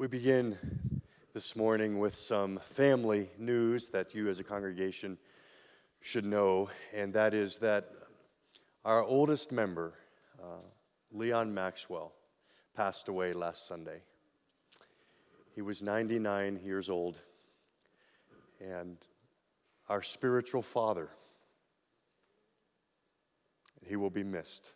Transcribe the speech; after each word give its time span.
We 0.00 0.06
begin 0.06 0.56
this 1.34 1.54
morning 1.54 1.98
with 1.98 2.14
some 2.14 2.58
family 2.70 3.28
news 3.36 3.88
that 3.88 4.14
you 4.14 4.30
as 4.30 4.38
a 4.38 4.42
congregation 4.42 5.18
should 6.00 6.24
know, 6.24 6.70
and 6.94 7.12
that 7.12 7.34
is 7.34 7.58
that 7.58 7.90
our 8.82 9.02
oldest 9.02 9.52
member, 9.52 9.92
uh, 10.42 10.62
Leon 11.12 11.52
Maxwell, 11.52 12.14
passed 12.74 13.08
away 13.08 13.34
last 13.34 13.68
Sunday. 13.68 14.00
He 15.54 15.60
was 15.60 15.82
99 15.82 16.60
years 16.64 16.88
old, 16.88 17.18
and 18.58 18.96
our 19.90 20.02
spiritual 20.02 20.62
father, 20.62 21.10
he 23.86 23.96
will 23.96 24.08
be 24.08 24.24
missed. 24.24 24.72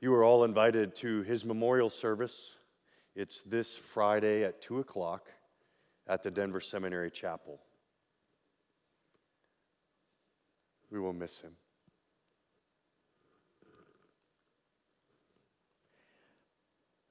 You 0.00 0.12
are 0.12 0.24
all 0.24 0.44
invited 0.44 0.94
to 0.96 1.22
his 1.22 1.44
memorial 1.44 1.88
service. 1.88 2.54
It's 3.14 3.40
this 3.46 3.76
Friday 3.76 4.44
at 4.44 4.60
2 4.60 4.80
o'clock 4.80 5.28
at 6.06 6.22
the 6.22 6.30
Denver 6.30 6.60
Seminary 6.60 7.10
Chapel. 7.10 7.60
We 10.90 11.00
will 11.00 11.14
miss 11.14 11.40
him. 11.40 11.52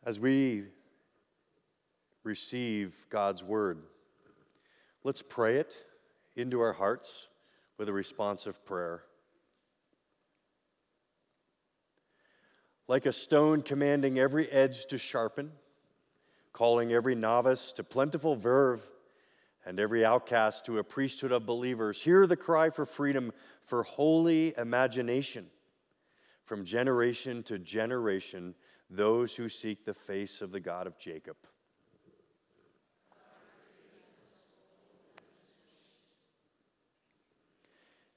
As 0.06 0.20
we 0.20 0.66
receive 2.24 2.94
God's 3.10 3.44
word, 3.44 3.80
let's 5.04 5.24
pray 5.24 5.58
it 5.58 5.74
into 6.36 6.62
our 6.62 6.74
hearts 6.74 7.30
with 7.80 7.90
a 7.90 7.94
responsive 7.94 8.64
prayer. 8.64 9.02
Like 12.88 13.06
a 13.06 13.14
stone 13.14 13.62
commanding 13.62 14.20
every 14.20 14.50
edge 14.52 14.86
to 14.88 14.98
sharpen, 14.98 15.52
calling 16.54 16.92
every 16.92 17.16
novice 17.16 17.74
to 17.74 17.84
plentiful 17.84 18.36
verve, 18.36 18.82
and 19.66 19.80
every 19.80 20.06
outcast 20.06 20.66
to 20.66 20.78
a 20.78 20.84
priesthood 20.84 21.32
of 21.32 21.46
believers. 21.46 22.02
Hear 22.02 22.28
the 22.28 22.38
cry 22.38 22.70
for 22.70 22.86
freedom, 22.86 23.32
for 23.66 23.84
holy 23.84 24.54
imagination. 24.58 25.48
From 26.44 26.64
generation 26.64 27.42
to 27.44 27.58
generation, 27.58 28.54
those 28.92 29.34
who 29.34 29.50
seek 29.50 29.84
the 29.84 29.96
face 29.96 30.42
of 30.42 30.52
the 30.52 30.60
God 30.60 30.86
of 30.86 31.00
Jacob. 31.00 31.36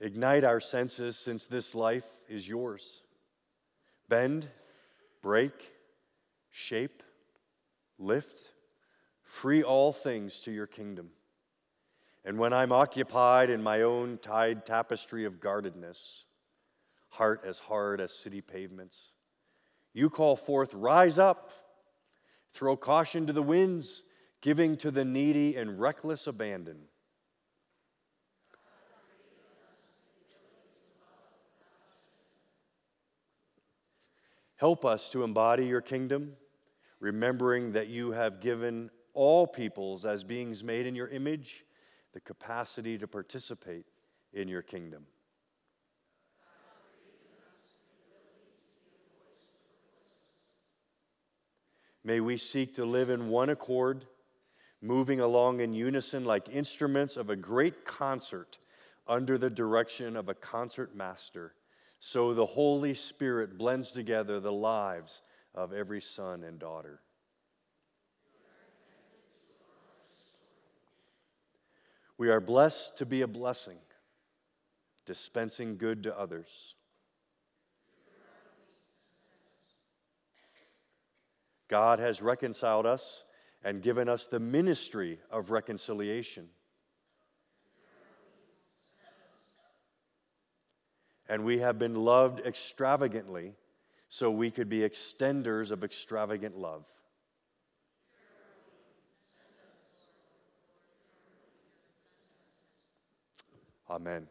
Ignite 0.01 0.45
our 0.45 0.61
senses, 0.61 1.17
since 1.17 1.47
this 1.47 1.75
life 1.75 2.05
is 2.29 2.47
yours. 2.47 3.01
Bend, 4.09 4.48
break, 5.22 5.52
shape, 6.50 7.02
lift, 7.98 8.52
free 9.22 9.62
all 9.62 9.92
things 9.92 10.41
to 10.41 10.50
your 10.50 10.66
kingdom. 10.66 11.11
And 12.24 12.38
when 12.38 12.52
I'm 12.52 12.72
occupied 12.72 13.50
in 13.50 13.62
my 13.62 13.83
own 13.83 14.19
tied 14.19 14.66
tapestry 14.66 15.24
of 15.24 15.41
guardedness, 15.41 16.24
heart 17.08 17.42
as 17.46 17.58
hard 17.58 18.00
as 18.00 18.12
city 18.12 18.41
pavements, 18.41 19.12
you 19.94 20.11
call 20.11 20.36
forth, 20.36 20.74
Rise 20.74 21.19
up, 21.19 21.50
throw 22.52 22.77
caution 22.77 23.27
to 23.27 23.33
the 23.33 23.42
winds, 23.42 24.02
giving 24.42 24.77
to 24.78 24.91
the 24.91 25.05
needy 25.05 25.56
and 25.56 25.80
reckless 25.80 26.27
abandon. 26.27 26.78
Help 34.59 34.84
us 34.84 35.09
to 35.11 35.23
embody 35.23 35.67
your 35.67 35.81
kingdom, 35.81 36.33
remembering 36.98 37.73
that 37.73 37.87
you 37.87 38.11
have 38.11 38.41
given 38.41 38.91
all 39.14 39.47
peoples, 39.47 40.05
as 40.05 40.25
beings 40.25 40.64
made 40.64 40.84
in 40.84 40.97
your 40.97 41.06
image, 41.08 41.64
the 42.13 42.20
capacity 42.20 42.98
to 42.98 43.07
participate 43.07 43.86
in 44.33 44.48
your 44.48 44.63
kingdom. 44.63 45.07
May 52.02 52.19
we 52.19 52.36
seek 52.36 52.75
to 52.77 52.85
live 52.85 53.11
in 53.11 53.29
one 53.29 53.51
accord, 53.51 54.07
moving 54.83 55.20
along 55.20 55.61
in 55.61 55.73
unison 55.73 56.25
like 56.25 56.48
instruments 56.48 57.17
of 57.17 57.30
a 57.30 57.36
great 57.36 57.85
concert 57.85 58.58
under 59.07 59.39
the 59.39 59.51
direction 59.51 60.17
of 60.17 60.29
a 60.29 60.35
concert 60.35 60.96
master 60.96 61.55
so 62.01 62.35
the 62.35 62.47
Holy 62.47 62.95
Spirit 62.95 63.59
blends 63.59 63.92
together 63.92 64.41
the 64.41 64.53
lives 64.53 65.23
of 65.55 65.73
every 65.73 66.01
son 66.01 66.45
and 66.45 66.59
daughter. 66.59 67.01
We 72.17 72.31
are 72.31 72.41
blessed 72.41 72.98
to 72.98 73.07
be 73.07 73.23
a 73.23 73.29
blessing, 73.29 73.79
dispensing 75.07 75.77
good 75.77 76.03
to 76.05 76.19
others. 76.19 76.75
God 81.69 81.98
has 81.98 82.23
reconciled 82.23 82.87
us 82.87 83.25
and 83.63 83.83
given 83.83 84.08
us 84.08 84.27
the 84.27 84.41
ministry 84.41 85.20
of 85.31 85.51
reconciliation. 85.51 86.48
And 91.28 91.44
we 91.44 91.58
have 91.58 91.78
been 91.78 91.94
loved 91.94 92.40
extravagantly 92.40 93.55
so 94.08 94.30
we 94.30 94.50
could 94.50 94.68
be 94.68 94.78
extenders 94.78 95.70
of 95.70 95.84
extravagant 95.84 96.56
love. 96.56 96.84
Amen. 103.90 104.27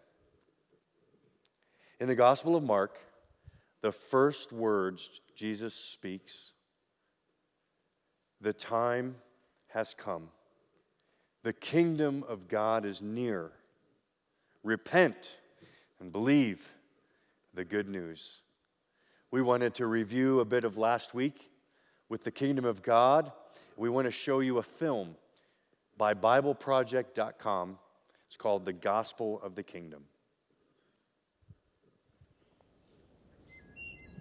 In 2.00 2.08
the 2.08 2.16
Gospel 2.16 2.56
of 2.56 2.64
Mark, 2.64 3.00
the 3.82 3.92
first 3.92 4.52
words 4.52 5.22
Jesus 5.36 5.74
speaks 5.74 6.52
the 8.40 8.54
time 8.54 9.16
has 9.70 9.96
come. 9.98 10.30
The 11.44 11.54
kingdom 11.54 12.24
of 12.28 12.48
God 12.48 12.86
is 12.86 13.02
near. 13.02 13.52
Repent 14.64 15.38
and 16.00 16.12
believe 16.12 16.68
the 17.58 17.66
good 17.66 17.90
news. 17.90 18.42
We 19.32 19.42
wanted 19.42 19.74
to 19.76 19.88
review 19.88 20.40
a 20.42 20.46
bit 20.46 20.64
of 20.64 20.78
last 20.78 21.16
week 21.16 21.50
with 22.08 22.24
the 22.24 22.30
kingdom 22.30 22.66
of 22.66 22.84
God. 22.84 23.32
We 23.76 23.90
want 23.90 24.06
to 24.06 24.12
show 24.12 24.42
you 24.42 24.60
a 24.60 24.64
film 24.64 25.16
by 25.98 26.14
BibleProject.com. 26.14 27.80
It's 28.28 28.38
called 28.38 28.64
The 28.64 28.74
Gospel 28.74 29.42
of 29.42 29.56
the 29.56 29.64
Kingdom. 29.64 30.04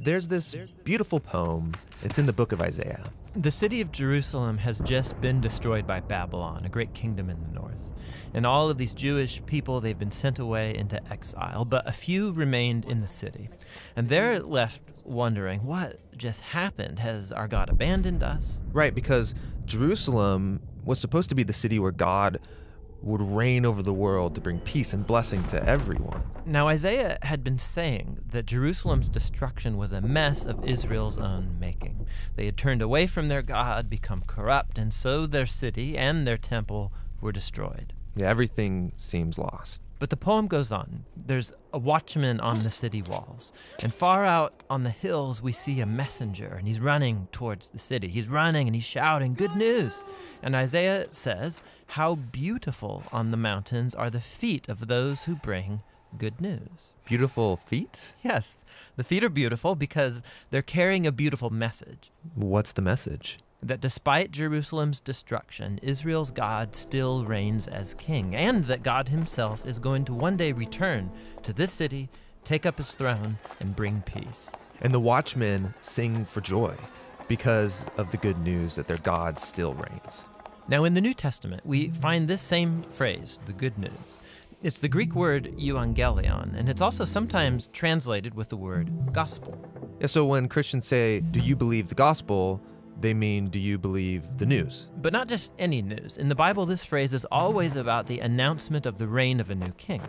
There's 0.03 0.29
this 0.29 0.55
beautiful 0.85 1.21
poem. 1.21 1.73
It's 2.03 2.19
in 2.19 2.25
the 2.25 2.33
book 2.33 2.53
of 2.53 2.63
Isaiah. 2.63 3.05
The 3.39 3.51
city 3.51 3.83
of 3.83 3.93
Jerusalem 3.93 4.57
has 4.59 4.79
just 4.79 5.21
been 5.21 5.43
destroyed 5.43 5.87
by 5.87 6.01
Babylon, 6.01 6.65
a 6.65 6.71
great 6.71 6.95
kingdom 6.95 7.29
in 7.29 7.39
the 7.43 7.53
north. 7.53 7.91
And 8.33 8.47
all 8.47 8.71
of 8.71 8.79
these 8.79 8.95
Jewish 8.95 9.45
people, 9.45 9.79
they've 9.79 9.99
been 9.99 10.11
sent 10.11 10.39
away 10.39 10.75
into 10.75 11.07
exile, 11.13 11.67
but 11.67 11.87
a 11.87 11.93
few 11.93 12.33
remained 12.33 12.87
in 12.87 13.03
the 13.03 13.09
city. 13.09 13.51
And 13.95 14.09
they're 14.09 14.41
left 14.41 14.81
wondering, 15.05 15.67
what 15.67 16.01
just 16.17 16.41
happened? 16.41 17.01
Has 17.01 17.31
our 17.31 17.47
God 17.47 17.69
abandoned 17.69 18.23
us? 18.23 18.63
Right, 18.73 18.95
because 18.95 19.35
Jerusalem 19.67 20.63
was 20.87 20.99
supposed 20.99 21.29
to 21.29 21.35
be 21.35 21.43
the 21.43 21.53
city 21.53 21.79
where 21.79 21.93
God 21.93 22.41
would 23.03 23.23
reign 23.23 23.65
over 23.65 23.83
the 23.83 23.93
world 23.93 24.35
to 24.35 24.41
bring 24.41 24.59
peace 24.61 24.93
and 24.93 25.07
blessing 25.07 25.45
to 25.49 25.63
everyone. 25.69 26.23
Now, 26.45 26.69
Isaiah 26.69 27.19
had 27.23 27.45
been 27.45 27.59
saying 27.59 28.21
that 28.29 28.47
Jerusalem's 28.47 29.09
destruction 29.09 29.77
was 29.77 29.93
a 29.93 30.01
mess 30.01 30.45
of 30.45 30.65
Israel's 30.65 31.19
own 31.19 31.57
making. 31.59 32.09
They 32.37 32.47
had 32.47 32.57
turned 32.57 32.83
away 32.83 33.07
from 33.07 33.29
their 33.29 33.43
God, 33.43 33.91
become 33.91 34.23
corrupt, 34.27 34.79
and 34.79 34.93
so 34.93 35.27
their 35.27 35.47
city 35.47 35.97
and 35.97 36.27
their 36.27 36.37
temple 36.37 36.93
were 37.21 37.33
destroyed. 37.33 37.93
Yeah, 38.15 38.29
everything 38.29 38.93
seems 38.97 39.39
lost. 39.39 39.83
But 39.99 40.11
the 40.11 40.17
poem 40.17 40.47
goes 40.47 40.71
on. 40.71 41.05
There's 41.17 41.53
a 41.73 41.79
watchman 41.79 42.41
on 42.41 42.63
the 42.63 42.71
city 42.71 43.03
walls. 43.03 43.53
And 43.83 43.93
far 43.93 44.25
out 44.25 44.63
on 44.69 44.83
the 44.83 44.91
hills, 44.91 45.43
we 45.43 45.53
see 45.53 45.81
a 45.81 45.87
messenger, 45.87 46.55
and 46.59 46.69
he's 46.69 46.81
running 46.81 47.29
towards 47.33 47.69
the 47.69 47.79
city. 47.79 48.09
He's 48.09 48.29
running 48.29 48.69
and 48.69 48.75
he's 48.75 48.85
shouting, 48.85 49.35
Good 49.35 49.57
news! 49.57 50.05
And 50.43 50.55
Isaiah 50.55 51.07
says, 51.11 51.63
How 51.89 52.17
beautiful 52.17 53.05
on 53.13 53.31
the 53.31 53.37
mountains 53.37 53.95
are 53.95 54.11
the 54.11 54.21
feet 54.21 54.69
of 54.69 54.87
those 54.87 55.25
who 55.25 55.37
bring 55.37 55.83
good 56.19 56.41
news. 56.41 56.95
Beautiful 57.05 57.57
feet? 57.57 58.15
Yes, 58.23 58.65
the 58.97 59.05
feet 59.05 59.25
are 59.25 59.29
beautiful 59.31 59.75
because 59.75 60.23
they're 60.51 60.63
carrying 60.63 61.07
a 61.07 61.13
beautiful 61.13 61.51
message. 61.51 62.11
What's 62.35 62.73
the 62.73 62.83
message? 62.83 63.39
That 63.67 63.81
despite 63.81 64.31
Jerusalem's 64.31 65.01
destruction, 65.01 65.79
Israel's 65.83 66.31
God 66.31 66.75
still 66.77 67.25
reigns 67.25 67.69
as 67.69 67.95
king, 67.95 68.35
and 68.35 68.65
that 68.67 68.83
God 68.83 69.09
himself 69.09 69.67
is 69.67 69.79
going 69.79 70.05
to 70.07 70.15
one 70.15 70.37
day 70.37 70.53
return 70.53 71.11
to 71.43 71.53
this 71.53 71.73
city, 71.73 72.09
take 72.45 72.67
up 72.67 72.79
his 72.79 72.95
throne, 72.95 73.39
and 73.61 73.77
bring 73.77 74.03
peace. 74.03 74.51
And 74.81 74.93
the 74.95 75.01
watchmen 75.01 75.75
sing 75.81 76.25
for 76.25 76.41
joy. 76.41 76.77
because 77.29 77.85
of 77.97 78.11
the 78.13 78.17
good 78.17 78.39
news 78.39 78.77
that 78.77 78.87
their 78.87 78.99
God 78.99 79.41
still 79.41 79.75
reigns. 79.75 80.25
Now, 80.69 80.85
in 80.85 80.95
the 80.95 81.01
New 81.01 81.15
Testament, 81.15 81.65
we 81.65 81.89
find 81.89 82.29
this 82.29 82.43
same 82.43 82.83
phrase, 82.83 83.41
the 83.47 83.53
good 83.53 83.77
news. 83.79 84.21
It's 84.63 84.79
the 84.79 84.89
Greek 84.89 85.15
word 85.15 85.53
euangelion, 85.59 86.57
and 86.57 86.69
it's 86.69 86.81
also 86.81 87.05
sometimes 87.05 87.69
translated 87.73 88.35
with 88.35 88.49
the 88.49 88.57
word 88.57 89.13
gospel. 89.13 89.59
Yeah, 90.01 90.07
so 90.07 90.25
when 90.25 90.49
Christians 90.49 90.87
say, 90.87 91.21
Do 91.21 91.41
you 91.41 91.57
believe 91.57 91.89
the 91.89 91.95
gospel? 91.95 92.61
They 93.01 93.15
mean, 93.15 93.49
Do 93.49 93.59
you 93.59 93.79
believe 93.79 94.39
the 94.39 94.47
news? 94.47 94.89
But 94.97 95.13
not 95.13 95.29
just 95.29 95.53
any 95.59 95.83
news. 95.83 96.17
In 96.17 96.29
the 96.29 96.35
Bible, 96.35 96.67
this 96.67 96.85
phrase 96.85 97.13
is 97.13 97.27
always 97.27 97.77
about 97.77 98.07
the 98.07 98.21
announcement 98.21 98.87
of 98.87 98.99
the 98.99 99.07
reign 99.07 99.41
of 99.41 99.51
a 99.51 99.55
new 99.55 99.73
king. 99.73 100.03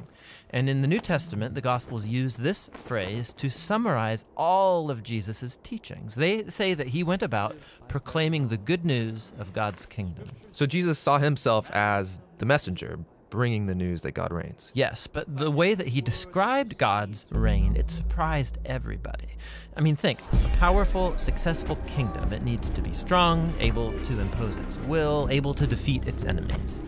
And 0.50 0.70
in 0.70 0.82
the 0.82 0.88
New 0.88 1.00
Testament, 1.00 1.56
the 1.56 1.62
Gospels 1.62 2.08
use 2.08 2.38
this 2.38 2.70
phrase 2.74 3.34
to 3.34 3.50
summarize 3.50 4.26
all 4.36 4.90
of 4.90 5.04
Jesus' 5.04 5.58
teachings. 5.64 6.16
They 6.16 6.46
say 6.46 6.74
that 6.74 6.88
he 6.88 7.04
went 7.04 7.24
about 7.24 7.58
proclaiming 7.88 8.48
the 8.48 8.58
good 8.58 8.86
news 8.86 9.34
of 9.38 9.54
God's 9.54 9.86
kingdom. 9.86 10.30
So 10.52 10.66
Jesus 10.66 10.98
saw 10.98 11.18
himself 11.18 11.70
as 11.72 12.20
the 12.38 12.46
messenger, 12.46 13.00
bringing 13.38 13.68
the 13.68 13.76
news 13.76 14.02
that 14.02 14.14
God 14.14 14.32
reigns. 14.32 14.72
Yes, 14.74 15.06
but 15.06 15.38
the 15.38 15.52
way 15.52 15.76
that 15.76 15.90
he 15.90 16.02
described 16.02 16.76
God's 16.80 17.28
reign, 17.30 17.76
it 17.76 17.92
surprised 17.92 18.58
everybody. 18.66 19.28
I 19.76 19.82
mean, 19.82 19.96
think 19.96 20.20
a 20.22 20.58
powerful, 20.58 21.16
successful 21.20 21.76
kingdom. 21.86 22.34
It 22.34 22.42
needs 22.42 22.72
to 22.72 22.82
be 22.82 22.94
strong, 22.94 23.54
able 23.60 23.94
to 24.06 24.20
impose 24.20 24.58
its 24.58 24.80
will, 24.80 25.28
able 25.30 25.54
to 25.54 25.68
defeat 25.68 26.08
its 26.08 26.26
enemies. 26.26 26.84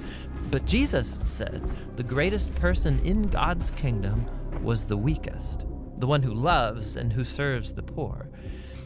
But 0.50 0.66
Jesus 0.66 1.08
said 1.08 1.62
the 1.96 2.02
greatest 2.02 2.56
person 2.56 2.98
in 3.02 3.28
God's 3.28 3.70
kingdom 3.70 4.26
was 4.64 4.88
the 4.88 4.98
weakest, 4.98 5.66
the 6.00 6.08
one 6.08 6.24
who 6.24 6.34
loves 6.34 6.96
and 6.96 7.14
who 7.14 7.26
serves 7.26 7.76
the 7.76 7.84
poor. 7.84 8.32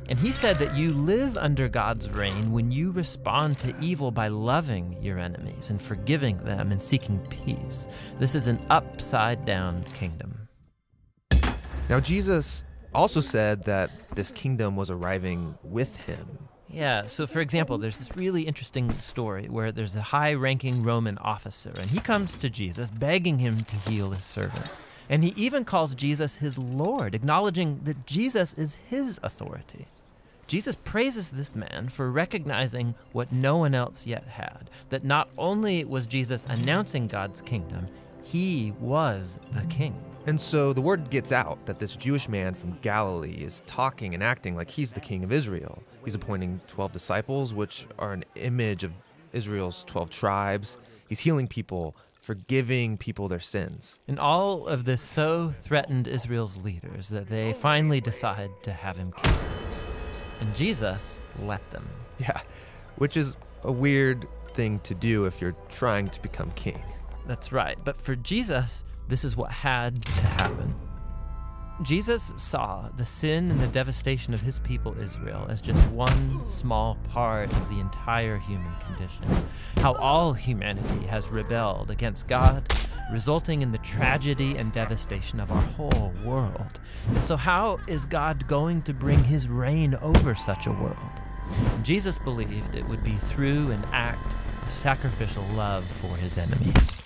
And 0.09 0.19
he 0.19 0.31
said 0.31 0.57
that 0.57 0.75
you 0.75 0.91
live 0.91 1.37
under 1.37 1.69
God's 1.69 2.09
reign 2.09 2.51
when 2.51 2.71
you 2.71 2.91
respond 2.91 3.57
to 3.59 3.73
evil 3.79 4.11
by 4.11 4.27
loving 4.27 5.01
your 5.01 5.17
enemies 5.17 5.69
and 5.69 5.81
forgiving 5.81 6.37
them 6.37 6.71
and 6.71 6.81
seeking 6.81 7.19
peace. 7.29 7.87
This 8.19 8.35
is 8.35 8.47
an 8.47 8.59
upside 8.69 9.45
down 9.45 9.83
kingdom. 9.95 10.47
Now, 11.89 11.99
Jesus 11.99 12.63
also 12.93 13.21
said 13.21 13.63
that 13.65 13.91
this 14.13 14.31
kingdom 14.31 14.75
was 14.75 14.91
arriving 14.91 15.57
with 15.63 15.95
him. 16.05 16.39
Yeah, 16.69 17.05
so 17.05 17.27
for 17.27 17.39
example, 17.39 17.77
there's 17.77 17.99
this 17.99 18.15
really 18.15 18.43
interesting 18.43 18.89
story 18.91 19.47
where 19.47 19.71
there's 19.71 19.95
a 19.95 20.01
high 20.01 20.33
ranking 20.33 20.81
Roman 20.81 21.17
officer, 21.19 21.71
and 21.79 21.89
he 21.89 21.99
comes 21.99 22.35
to 22.37 22.49
Jesus 22.49 22.89
begging 22.89 23.37
him 23.37 23.61
to 23.61 23.75
heal 23.75 24.11
his 24.11 24.25
servant. 24.25 24.69
And 25.09 25.23
he 25.23 25.33
even 25.35 25.65
calls 25.65 25.95
Jesus 25.95 26.37
his 26.37 26.57
Lord, 26.57 27.13
acknowledging 27.15 27.81
that 27.83 28.05
Jesus 28.05 28.53
is 28.53 28.75
his 28.75 29.19
authority. 29.23 29.87
Jesus 30.47 30.75
praises 30.83 31.31
this 31.31 31.55
man 31.55 31.87
for 31.89 32.11
recognizing 32.11 32.95
what 33.11 33.31
no 33.31 33.57
one 33.57 33.73
else 33.73 34.05
yet 34.05 34.25
had 34.25 34.69
that 34.89 35.03
not 35.03 35.29
only 35.37 35.83
was 35.85 36.05
Jesus 36.05 36.45
announcing 36.49 37.07
God's 37.07 37.41
kingdom, 37.41 37.87
he 38.23 38.73
was 38.79 39.39
the 39.51 39.65
king. 39.67 39.99
And 40.25 40.39
so 40.39 40.71
the 40.71 40.81
word 40.81 41.09
gets 41.09 41.31
out 41.31 41.65
that 41.65 41.79
this 41.79 41.95
Jewish 41.95 42.29
man 42.29 42.53
from 42.53 42.77
Galilee 42.81 43.43
is 43.43 43.61
talking 43.65 44.13
and 44.13 44.23
acting 44.23 44.55
like 44.55 44.69
he's 44.69 44.93
the 44.93 44.99
king 44.99 45.23
of 45.23 45.31
Israel. 45.31 45.83
He's 46.05 46.15
appointing 46.15 46.61
12 46.67 46.93
disciples, 46.93 47.53
which 47.53 47.87
are 47.99 48.13
an 48.13 48.23
image 48.35 48.83
of 48.83 48.93
Israel's 49.33 49.83
12 49.85 50.09
tribes. 50.09 50.77
He's 51.09 51.19
healing 51.19 51.47
people, 51.47 51.95
forgiving 52.23 52.97
people 52.97 53.27
their 53.27 53.39
sins. 53.39 53.99
And 54.07 54.17
all 54.17 54.67
of 54.67 54.85
this 54.85 55.01
so 55.01 55.49
threatened 55.49 56.07
Israel's 56.07 56.55
leaders 56.55 57.09
that 57.09 57.27
they 57.27 57.51
finally 57.51 57.99
decide 57.99 58.49
to 58.63 58.71
have 58.71 58.95
him 58.97 59.11
killed. 59.11 59.37
And 60.39 60.55
Jesus 60.55 61.19
let 61.43 61.69
them. 61.69 61.87
Yeah, 62.19 62.41
which 62.95 63.17
is 63.17 63.35
a 63.63 63.71
weird 63.71 64.25
thing 64.53 64.79
to 64.79 64.95
do 64.95 65.25
if 65.25 65.41
you're 65.41 65.55
trying 65.67 66.07
to 66.07 66.21
become 66.21 66.51
king. 66.51 66.81
That's 67.27 67.51
right. 67.51 67.77
But 67.83 67.97
for 67.97 68.15
Jesus, 68.15 68.85
this 69.09 69.25
is 69.25 69.35
what 69.35 69.51
had 69.51 70.01
to 70.01 70.25
happen. 70.25 70.73
Jesus 71.81 72.33
saw 72.37 72.89
the 72.95 73.05
sin 73.05 73.49
and 73.49 73.59
the 73.59 73.67
devastation 73.67 74.33
of 74.33 74.41
his 74.41 74.59
people 74.59 74.95
Israel 74.99 75.47
as 75.49 75.59
just 75.59 75.89
one 75.89 76.45
small 76.45 76.97
part 77.09 77.51
of 77.51 77.69
the 77.69 77.79
entire 77.79 78.37
human 78.37 78.71
condition. 78.85 79.25
How 79.77 79.95
all 79.95 80.33
humanity 80.33 81.07
has 81.07 81.29
rebelled 81.29 81.89
against 81.89 82.27
God, 82.27 82.71
resulting 83.11 83.63
in 83.63 83.71
the 83.71 83.79
tragedy 83.79 84.55
and 84.55 84.71
devastation 84.71 85.39
of 85.39 85.51
our 85.51 85.61
whole 85.61 86.13
world. 86.23 86.79
And 87.09 87.25
so, 87.25 87.35
how 87.35 87.79
is 87.87 88.05
God 88.05 88.47
going 88.47 88.83
to 88.83 88.93
bring 88.93 89.23
his 89.23 89.49
reign 89.49 89.95
over 89.95 90.35
such 90.35 90.67
a 90.67 90.71
world? 90.71 90.97
Jesus 91.81 92.19
believed 92.19 92.75
it 92.75 92.87
would 92.87 93.03
be 93.03 93.15
through 93.15 93.71
an 93.71 93.83
act 93.91 94.35
of 94.63 94.71
sacrificial 94.71 95.43
love 95.47 95.89
for 95.89 96.15
his 96.17 96.37
enemies. 96.37 97.01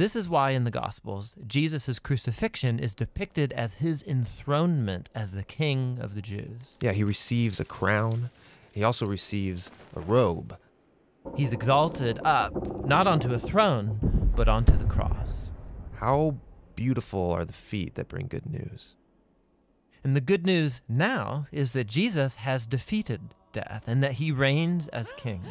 This 0.00 0.16
is 0.16 0.30
why 0.30 0.52
in 0.52 0.64
the 0.64 0.70
Gospels, 0.70 1.36
Jesus' 1.46 1.98
crucifixion 1.98 2.78
is 2.78 2.94
depicted 2.94 3.52
as 3.52 3.74
his 3.74 4.02
enthronement 4.02 5.10
as 5.14 5.32
the 5.32 5.42
king 5.42 5.98
of 6.00 6.14
the 6.14 6.22
Jews. 6.22 6.78
Yeah, 6.80 6.92
he 6.92 7.04
receives 7.04 7.60
a 7.60 7.66
crown, 7.66 8.30
he 8.72 8.82
also 8.82 9.04
receives 9.04 9.70
a 9.94 10.00
robe. 10.00 10.56
He's 11.36 11.52
exalted 11.52 12.18
up, 12.24 12.86
not 12.86 13.06
onto 13.06 13.34
a 13.34 13.38
throne, 13.38 14.32
but 14.34 14.48
onto 14.48 14.74
the 14.74 14.86
cross. 14.86 15.52
How 15.96 16.36
beautiful 16.76 17.30
are 17.32 17.44
the 17.44 17.52
feet 17.52 17.94
that 17.96 18.08
bring 18.08 18.26
good 18.26 18.46
news. 18.46 18.96
And 20.02 20.16
the 20.16 20.20
good 20.20 20.46
news 20.46 20.80
now 20.88 21.46
is 21.52 21.72
that 21.72 21.86
Jesus 21.86 22.36
has 22.36 22.66
defeated 22.66 23.20
death 23.52 23.84
and 23.86 24.02
that 24.02 24.12
he 24.12 24.32
reigns 24.32 24.88
as 24.88 25.12
king, 25.12 25.42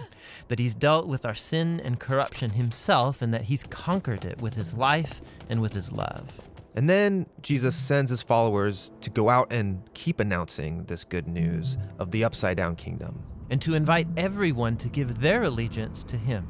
that 0.48 0.60
he's 0.60 0.74
dealt 0.74 1.08
with 1.08 1.26
our 1.26 1.36
sin 1.36 1.80
and 1.84 2.00
corruption 2.00 2.52
himself, 2.52 3.22
and 3.22 3.34
that 3.34 3.44
he's 3.44 3.64
conquered 3.66 4.26
it 4.26 4.42
with 4.42 4.56
his 4.56 4.74
life 4.74 5.22
and 5.50 5.62
with 5.62 5.74
his 5.74 5.92
love. 5.92 6.40
And 6.76 6.90
then 6.90 7.26
Jesus 7.42 7.76
sends 7.76 8.10
his 8.10 8.24
followers 8.24 8.92
to 9.02 9.10
go 9.10 9.30
out 9.30 9.52
and 9.52 9.82
keep 9.94 10.20
announcing 10.20 10.86
this 10.86 11.04
good 11.04 11.28
news 11.28 11.78
of 11.98 12.12
the 12.12 12.24
upside 12.24 12.58
down 12.58 12.76
kingdom. 12.76 13.24
And 13.50 13.62
to 13.64 13.74
invite 13.74 14.08
everyone 14.16 14.78
to 14.78 14.90
give 14.90 15.22
their 15.22 15.44
allegiance 15.44 16.04
to 16.04 16.18
him, 16.18 16.48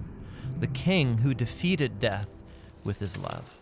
the 0.59 0.67
king 0.67 1.19
who 1.19 1.33
defeated 1.33 1.99
death 1.99 2.29
with 2.83 2.99
his 2.99 3.17
love. 3.17 3.58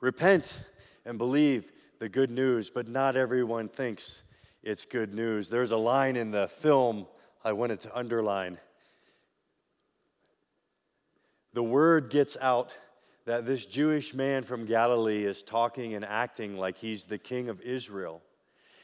Repent 0.00 0.52
and 1.04 1.18
believe 1.18 1.70
the 1.98 2.08
good 2.08 2.30
news, 2.30 2.70
but 2.70 2.88
not 2.88 3.16
everyone 3.16 3.68
thinks 3.68 4.22
it's 4.62 4.84
good 4.84 5.14
news. 5.14 5.48
There's 5.48 5.72
a 5.72 5.76
line 5.76 6.16
in 6.16 6.30
the 6.30 6.48
film 6.48 7.06
I 7.44 7.52
wanted 7.52 7.80
to 7.80 7.96
underline. 7.96 8.58
The 11.52 11.62
word 11.62 12.10
gets 12.10 12.36
out 12.40 12.72
that 13.26 13.44
this 13.44 13.66
Jewish 13.66 14.14
man 14.14 14.44
from 14.44 14.64
Galilee 14.64 15.24
is 15.24 15.42
talking 15.42 15.94
and 15.94 16.04
acting 16.04 16.56
like 16.56 16.78
he's 16.78 17.04
the 17.04 17.18
king 17.18 17.48
of 17.48 17.60
Israel. 17.60 18.22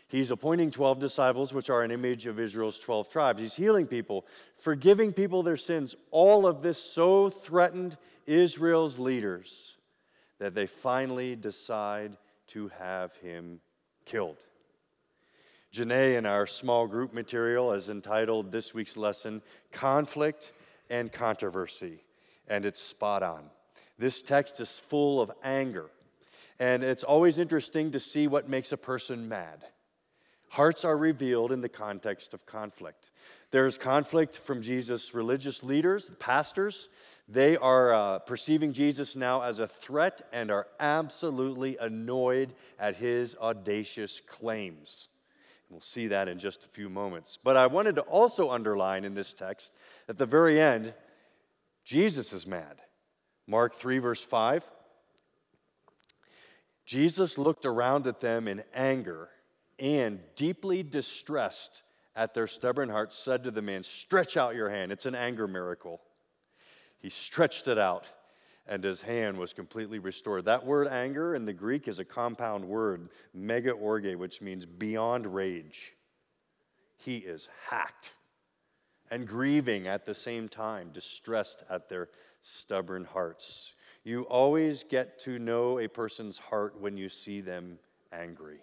He's 0.08 0.30
appointing 0.30 0.70
12 0.70 1.00
disciples, 1.00 1.52
which 1.52 1.70
are 1.70 1.82
an 1.82 1.90
image 1.90 2.26
of 2.26 2.38
Israel's 2.38 2.78
12 2.78 3.08
tribes. 3.08 3.40
He's 3.40 3.54
healing 3.54 3.87
people, 3.87 4.26
forgiving 4.58 5.12
people 5.12 5.42
their 5.42 5.56
sins. 5.56 5.96
All 6.11 6.46
of 6.46 6.62
this 6.62 6.80
so 6.80 7.30
threatened 7.30 7.96
Israel's 8.26 8.99
leaders 8.99 9.75
that 10.38 10.55
they 10.55 10.66
finally 10.66 11.37
decide 11.37 12.16
to 12.49 12.69
have 12.78 13.14
him 13.16 13.61
killed. 14.05 14.45
Janae, 15.73 16.16
in 16.16 16.26
our 16.26 16.47
small 16.47 16.87
group 16.87 17.12
material, 17.12 17.73
has 17.73 17.90
entitled 17.90 18.50
this 18.50 18.73
week's 18.73 18.97
lesson 18.97 19.43
Conflict 19.73 20.52
and 20.88 21.12
Controversy, 21.12 22.02
and 22.49 22.64
it's 22.64 22.81
spot 22.81 23.23
on. 23.23 23.45
This 23.99 24.23
text 24.23 24.61
is 24.61 24.71
full 24.88 25.21
of 25.21 25.31
anger, 25.43 25.87
and 26.59 26.85
it's 26.85 27.02
always 27.02 27.38
interesting 27.38 27.90
to 27.93 28.00
see 28.00 28.26
what 28.26 28.49
makes 28.49 28.73
a 28.73 28.76
person 28.76 29.28
mad. 29.28 29.64
Hearts 30.50 30.85
are 30.85 30.97
revealed 30.97 31.52
in 31.52 31.61
the 31.61 31.69
context 31.69 32.33
of 32.33 32.47
conflict. 32.47 33.11
There's 33.50 33.76
conflict 33.76 34.37
from 34.37 34.62
Jesus' 34.62 35.12
religious 35.12 35.62
leaders, 35.62 36.07
the 36.07 36.16
pastors, 36.16 36.88
they 37.28 37.56
are 37.56 37.92
uh, 37.92 38.18
perceiving 38.21 38.73
Jesus 38.73 39.16
now 39.16 39.42
as 39.42 39.59
a 39.59 39.66
threat 39.66 40.23
and 40.33 40.50
are 40.50 40.68
absolutely 40.78 41.76
annoyed 41.76 42.54
at 42.78 42.97
his 42.97 43.35
audacious 43.37 44.21
claims. 44.26 45.09
We'll 45.68 45.80
see 45.80 46.06
that 46.09 46.28
in 46.28 46.38
just 46.38 46.64
a 46.64 46.68
few 46.68 46.88
moments. 46.88 47.38
But 47.42 47.56
I 47.56 47.66
wanted 47.66 47.97
to 47.97 48.02
also 48.02 48.50
underline 48.50 49.04
in 49.04 49.14
this 49.14 49.35
text, 49.35 49.73
at 50.09 50.18
the 50.18 50.26
very 50.26 50.61
end, 50.61 50.95
Jesus 51.85 52.33
is 52.33 52.47
mad. 52.47 52.76
Mark 53.49 53.75
3, 53.75 53.99
verse 53.99 54.23
5. 54.23 54.62
Jesus 56.85 57.37
looked 57.37 57.66
around 57.66 58.06
at 58.06 58.21
them 58.21 58.47
in 58.47 58.62
anger 58.73 59.28
and, 59.80 60.21
deeply 60.37 60.85
distressed 60.85 61.83
at 62.14 62.33
their 62.33 62.47
stubborn 62.47 62.88
hearts, 62.88 63.18
said 63.18 63.42
to 63.42 63.50
the 63.50 63.61
man, 63.61 63.83
Stretch 63.83 64.37
out 64.37 64.54
your 64.54 64.71
hand. 64.71 64.92
It's 64.92 65.06
an 65.06 65.16
anger 65.16 65.49
miracle. 65.49 66.00
He 66.99 67.11
stretched 67.11 67.69
it 67.69 67.79
out, 67.79 68.07
and 68.67 68.83
his 68.83 69.03
hand 69.03 69.38
was 69.38 69.53
completely 69.53 69.99
restored. 69.99 70.47
That 70.47 70.67
word 70.67 70.88
anger 70.88 71.35
in 71.35 71.45
the 71.45 71.53
Greek 71.53 71.88
is 71.88 71.99
a 71.99 72.05
compound 72.05 72.65
word, 72.65 73.09
mega 73.33 73.71
orge, 73.71 74.17
which 74.17 74.41
means 74.41 74.67
beyond 74.67 75.26
rage. 75.26 75.93
He 76.97 77.19
is 77.19 77.49
hacked 77.69 78.15
and 79.11 79.26
grieving 79.26 79.87
at 79.87 80.07
the 80.07 80.15
same 80.15 80.49
time, 80.49 80.91
distressed 80.93 81.62
at 81.71 81.88
their 81.88 82.09
stubborn 82.43 83.05
hearts. 83.05 83.75
You 84.05 84.23
always 84.23 84.85
get 84.88 85.19
to 85.21 85.38
know 85.38 85.79
a 85.79 85.88
person's 85.88 86.38
heart 86.38 86.81
when 86.81 86.97
you 86.97 87.09
see 87.09 87.41
them 87.41 87.79
angry. 88.12 88.61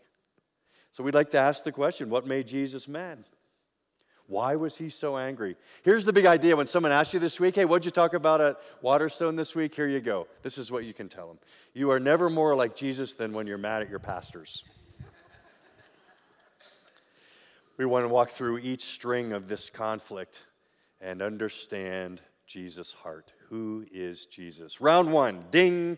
So 0.91 1.03
we'd 1.03 1.15
like 1.15 1.31
to 1.31 1.39
ask 1.39 1.63
the 1.63 1.71
question 1.71 2.09
what 2.09 2.27
made 2.27 2.47
Jesus 2.47 2.87
mad? 2.87 3.25
Why 4.27 4.55
was 4.55 4.77
he 4.77 4.89
so 4.89 5.17
angry? 5.17 5.57
Here's 5.83 6.05
the 6.05 6.13
big 6.13 6.25
idea 6.25 6.55
when 6.55 6.67
someone 6.67 6.91
asks 6.91 7.13
you 7.13 7.19
this 7.19 7.39
week, 7.39 7.55
hey, 7.55 7.65
what'd 7.65 7.85
you 7.85 7.91
talk 7.91 8.13
about 8.13 8.39
at 8.41 8.57
Waterstone 8.81 9.35
this 9.35 9.53
week? 9.53 9.75
Here 9.75 9.87
you 9.87 9.99
go. 9.99 10.27
This 10.43 10.57
is 10.57 10.71
what 10.71 10.85
you 10.85 10.93
can 10.93 11.09
tell 11.09 11.27
them. 11.27 11.39
You 11.73 11.91
are 11.91 11.99
never 11.99 12.29
more 12.29 12.55
like 12.55 12.75
Jesus 12.75 13.13
than 13.13 13.33
when 13.33 13.47
you're 13.47 13.57
mad 13.57 13.81
at 13.81 13.89
your 13.89 13.99
pastors. 13.99 14.63
we 17.77 17.85
want 17.85 18.05
to 18.05 18.09
walk 18.09 18.31
through 18.31 18.59
each 18.59 18.85
string 18.85 19.33
of 19.33 19.47
this 19.47 19.69
conflict 19.69 20.39
and 21.01 21.21
understand 21.21 22.21
Jesus' 22.47 22.93
heart. 22.93 23.33
Who 23.49 23.85
is 23.91 24.25
Jesus? 24.25 24.79
Round 24.79 25.11
one, 25.11 25.43
ding. 25.51 25.97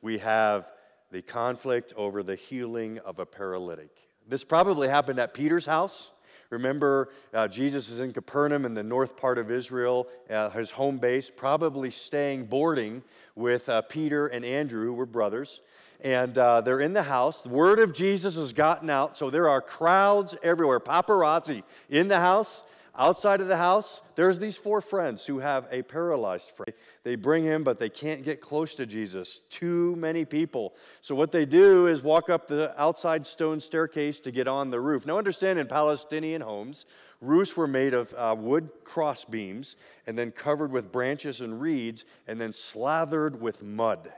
We 0.00 0.18
have 0.18 0.66
the 1.10 1.22
conflict 1.22 1.92
over 1.96 2.22
the 2.22 2.36
healing 2.36 2.98
of 3.00 3.18
a 3.18 3.26
paralytic. 3.26 3.90
This 4.28 4.44
probably 4.44 4.88
happened 4.88 5.18
at 5.18 5.34
Peter's 5.34 5.66
house. 5.66 6.10
Remember, 6.50 7.10
uh, 7.34 7.46
Jesus 7.46 7.90
is 7.90 8.00
in 8.00 8.12
Capernaum 8.12 8.64
in 8.64 8.72
the 8.72 8.82
north 8.82 9.16
part 9.16 9.36
of 9.36 9.50
Israel, 9.50 10.08
uh, 10.30 10.48
his 10.50 10.70
home 10.70 10.98
base, 10.98 11.30
probably 11.34 11.90
staying 11.90 12.46
boarding 12.46 13.02
with 13.34 13.68
uh, 13.68 13.82
Peter 13.82 14.28
and 14.28 14.44
Andrew, 14.44 14.86
who 14.86 14.94
were 14.94 15.06
brothers. 15.06 15.60
And 16.00 16.38
uh, 16.38 16.62
they're 16.62 16.80
in 16.80 16.94
the 16.94 17.02
house. 17.02 17.42
The 17.42 17.50
word 17.50 17.80
of 17.80 17.92
Jesus 17.92 18.36
has 18.36 18.52
gotten 18.52 18.88
out, 18.88 19.16
so 19.16 19.30
there 19.30 19.48
are 19.48 19.60
crowds 19.60 20.34
everywhere, 20.42 20.80
paparazzi 20.80 21.64
in 21.90 22.08
the 22.08 22.20
house. 22.20 22.62
Outside 23.00 23.40
of 23.40 23.46
the 23.46 23.56
house, 23.56 24.00
there's 24.16 24.40
these 24.40 24.56
four 24.56 24.80
friends 24.80 25.24
who 25.24 25.38
have 25.38 25.68
a 25.70 25.82
paralyzed 25.82 26.50
friend. 26.50 26.72
They 27.04 27.14
bring 27.14 27.44
him, 27.44 27.62
but 27.62 27.78
they 27.78 27.88
can't 27.88 28.24
get 28.24 28.40
close 28.40 28.74
to 28.74 28.86
Jesus. 28.86 29.40
Too 29.50 29.94
many 29.94 30.24
people. 30.24 30.74
So, 31.00 31.14
what 31.14 31.30
they 31.30 31.46
do 31.46 31.86
is 31.86 32.02
walk 32.02 32.28
up 32.28 32.48
the 32.48 32.74
outside 32.80 33.24
stone 33.24 33.60
staircase 33.60 34.18
to 34.20 34.32
get 34.32 34.48
on 34.48 34.70
the 34.70 34.80
roof. 34.80 35.06
Now, 35.06 35.16
understand 35.16 35.60
in 35.60 35.68
Palestinian 35.68 36.42
homes, 36.42 36.86
roofs 37.20 37.56
were 37.56 37.68
made 37.68 37.94
of 37.94 38.12
uh, 38.14 38.34
wood 38.36 38.68
cross 38.82 39.24
beams 39.24 39.76
and 40.08 40.18
then 40.18 40.32
covered 40.32 40.72
with 40.72 40.90
branches 40.90 41.40
and 41.40 41.60
reeds 41.60 42.04
and 42.26 42.40
then 42.40 42.52
slathered 42.52 43.40
with 43.40 43.62
mud, 43.62 44.12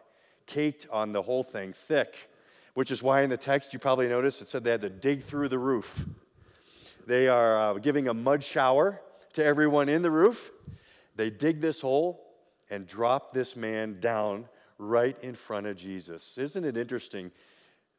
caked 0.46 0.86
on 0.90 1.12
the 1.12 1.20
whole 1.20 1.44
thing, 1.44 1.74
thick. 1.74 2.30
Which 2.72 2.90
is 2.90 3.02
why 3.02 3.22
in 3.22 3.28
the 3.28 3.36
text 3.36 3.74
you 3.74 3.78
probably 3.78 4.08
noticed 4.08 4.40
it 4.40 4.48
said 4.48 4.64
they 4.64 4.70
had 4.70 4.80
to 4.80 4.88
dig 4.88 5.24
through 5.24 5.50
the 5.50 5.58
roof. 5.58 6.06
They 7.06 7.28
are 7.28 7.70
uh, 7.70 7.74
giving 7.74 8.08
a 8.08 8.14
mud 8.14 8.42
shower 8.42 9.00
to 9.34 9.44
everyone 9.44 9.88
in 9.88 10.02
the 10.02 10.10
roof. 10.10 10.50
They 11.16 11.30
dig 11.30 11.60
this 11.60 11.80
hole 11.80 12.20
and 12.70 12.86
drop 12.86 13.32
this 13.32 13.56
man 13.56 14.00
down 14.00 14.46
right 14.78 15.16
in 15.22 15.34
front 15.34 15.66
of 15.66 15.76
Jesus. 15.76 16.38
Isn't 16.38 16.64
it 16.64 16.76
interesting 16.76 17.30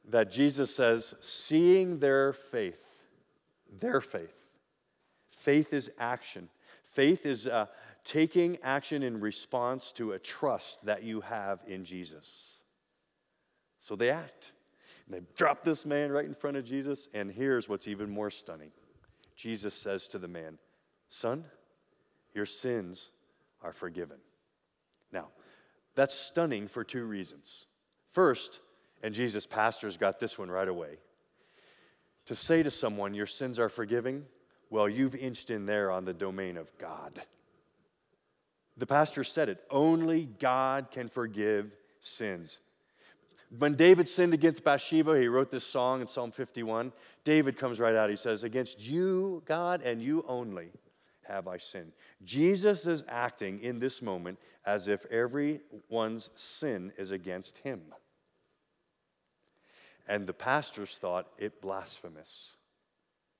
that 0.10 0.32
Jesus 0.32 0.76
says, 0.76 1.14
seeing 1.22 2.00
their 2.00 2.34
faith, 2.34 2.84
their 3.80 4.02
faith, 4.02 4.34
faith 5.30 5.74
is 5.74 5.92
action. 6.00 6.50
Faith 6.94 7.26
is 7.26 7.48
uh, 7.48 7.68
taking 8.04 8.58
action 8.64 9.04
in 9.04 9.20
response 9.20 9.92
to 9.94 10.14
a 10.14 10.20
trust 10.20 10.84
that 10.86 11.04
you 11.04 11.22
have 11.22 11.60
in 11.68 11.86
Jesus. 11.86 12.58
So 13.80 13.96
they 13.96 14.10
act. 14.10 14.52
And 15.06 15.16
they 15.16 15.26
drop 15.36 15.64
this 15.64 15.86
man 15.86 16.12
right 16.12 16.26
in 16.26 16.34
front 16.36 16.58
of 16.58 16.66
Jesus, 16.66 17.10
and 17.14 17.32
here's 17.32 17.70
what's 17.70 17.88
even 17.88 18.10
more 18.10 18.32
stunning 18.32 18.72
Jesus 19.42 19.74
says 19.74 20.08
to 20.10 20.20
the 20.20 20.28
man, 20.28 20.60
Son, 21.10 21.46
your 22.36 22.46
sins 22.46 23.10
are 23.64 23.74
forgiven. 23.74 24.18
Now, 25.12 25.30
that's 25.96 26.14
stunning 26.14 26.68
for 26.68 26.84
two 26.84 27.06
reasons. 27.06 27.66
First, 28.14 28.60
and 29.02 29.16
Jesus' 29.16 29.48
pastors 29.48 29.98
got 29.98 30.20
this 30.20 30.38
one 30.38 30.52
right 30.52 30.68
away. 30.68 31.00
To 32.28 32.36
say 32.36 32.62
to 32.62 32.70
someone, 32.70 33.16
Your 33.16 33.26
sins 33.26 33.58
are 33.58 33.68
forgiving, 33.68 34.26
well, 34.70 34.88
you've 34.88 35.16
inched 35.16 35.50
in 35.50 35.66
there 35.66 35.90
on 35.90 36.06
the 36.06 36.14
domain 36.14 36.56
of 36.56 36.72
God. 36.78 37.20
The 38.78 38.86
pastor 38.86 39.24
said 39.24 39.50
it 39.50 39.64
only 39.72 40.30
God 40.40 40.92
can 40.92 41.10
forgive 41.10 41.72
sins. 42.00 42.60
When 43.58 43.76
David 43.76 44.08
sinned 44.08 44.34
against 44.34 44.64
Bathsheba, 44.64 45.20
he 45.20 45.28
wrote 45.28 45.52
this 45.52 45.66
song 45.66 46.00
in 46.00 46.08
Psalm 46.08 46.32
51. 46.32 46.94
David 47.26 47.58
comes 47.58 47.82
right 47.82 47.96
out. 47.96 48.10
He 48.10 48.16
says, 48.16 48.44
Against 48.44 48.80
you, 48.80 49.44
God, 49.46 49.82
and 49.82 50.02
you 50.02 50.24
only 50.28 50.70
have 51.28 51.50
I 51.50 51.58
sinned. 51.58 51.92
Jesus 52.24 52.86
is 52.86 53.04
acting 53.10 53.60
in 53.62 53.80
this 53.80 54.02
moment 54.02 54.40
as 54.66 54.88
if 54.88 55.06
everyone's 55.08 56.30
sin 56.36 56.94
is 56.98 57.12
against 57.12 57.58
him. 57.58 57.82
And 60.08 60.26
the 60.26 60.34
pastors 60.34 60.98
thought 61.00 61.28
it 61.38 61.62
blasphemous. 61.62 62.52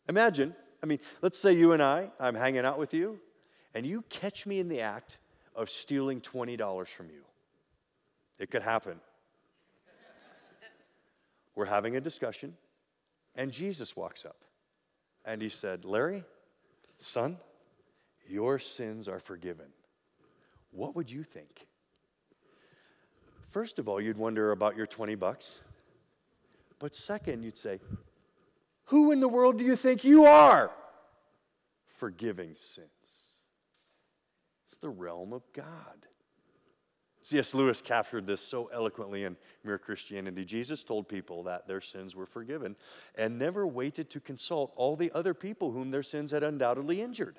Imagine, 0.10 0.56
I 0.84 0.88
mean, 0.88 1.00
let's 1.22 1.40
say 1.40 1.54
you 1.54 1.72
and 1.72 1.82
I, 1.82 2.12
I'm 2.20 2.36
hanging 2.36 2.66
out 2.66 2.80
with 2.80 2.94
you, 2.94 3.20
and 3.74 3.86
you 3.86 4.04
catch 4.10 4.46
me 4.46 4.60
in 4.60 4.68
the 4.68 4.82
act 4.82 5.20
of 5.56 5.70
stealing 5.70 6.20
$20 6.20 6.88
from 6.88 7.10
you. 7.10 7.24
It 8.40 8.52
could 8.52 8.62
happen. 8.62 9.00
We're 11.62 11.68
having 11.68 11.96
a 11.96 12.02
discussion, 12.02 12.56
and 13.36 13.52
Jesus 13.52 13.96
walks 13.96 14.26
up 14.26 14.38
and 15.24 15.44
he 15.44 15.50
said, 15.50 15.86
Larry, 15.86 16.24
son, 16.98 17.38
your 18.28 18.58
sins 18.58 19.08
are 19.08 19.20
forgiven. 19.20 19.68
What 20.72 20.96
would 20.96 21.12
you 21.12 21.22
think? 21.22 21.68
First 23.52 23.78
of 23.78 23.88
all, 23.88 24.02
you'd 24.02 24.18
wonder 24.18 24.52
about 24.52 24.76
your 24.76 24.88
20 24.88 25.14
bucks. 25.14 25.60
But 26.80 26.96
second, 26.96 27.44
you'd 27.44 27.60
say, 27.60 27.80
Who 28.86 29.12
in 29.12 29.20
the 29.20 29.28
world 29.28 29.60
do 29.60 29.64
you 29.64 29.76
think 29.76 30.04
you 30.04 30.26
are? 30.26 30.72
Forgiving 32.00 32.56
sins. 32.74 32.90
It's 34.68 34.80
the 34.80 34.90
realm 34.90 35.32
of 35.32 35.44
God. 35.54 36.08
C.S. 37.24 37.54
Lewis 37.54 37.82
captured 37.82 38.26
this 38.26 38.42
so 38.42 38.70
eloquently 38.74 39.26
in 39.26 39.38
Mere 39.64 39.78
Christianity. 39.78 40.44
Jesus 40.44 40.84
told 40.84 41.08
people 41.08 41.44
that 41.44 41.68
their 41.68 41.82
sins 41.82 42.16
were 42.16 42.26
forgiven 42.26 42.76
and 43.16 43.38
never 43.38 43.68
waited 43.68 44.10
to 44.10 44.20
consult 44.20 44.74
all 44.76 44.96
the 44.96 45.12
other 45.14 45.34
people 45.34 45.72
whom 45.72 45.92
their 45.92 46.04
sins 46.04 46.32
had 46.32 46.44
undoubtedly 46.44 47.02
injured. 47.02 47.38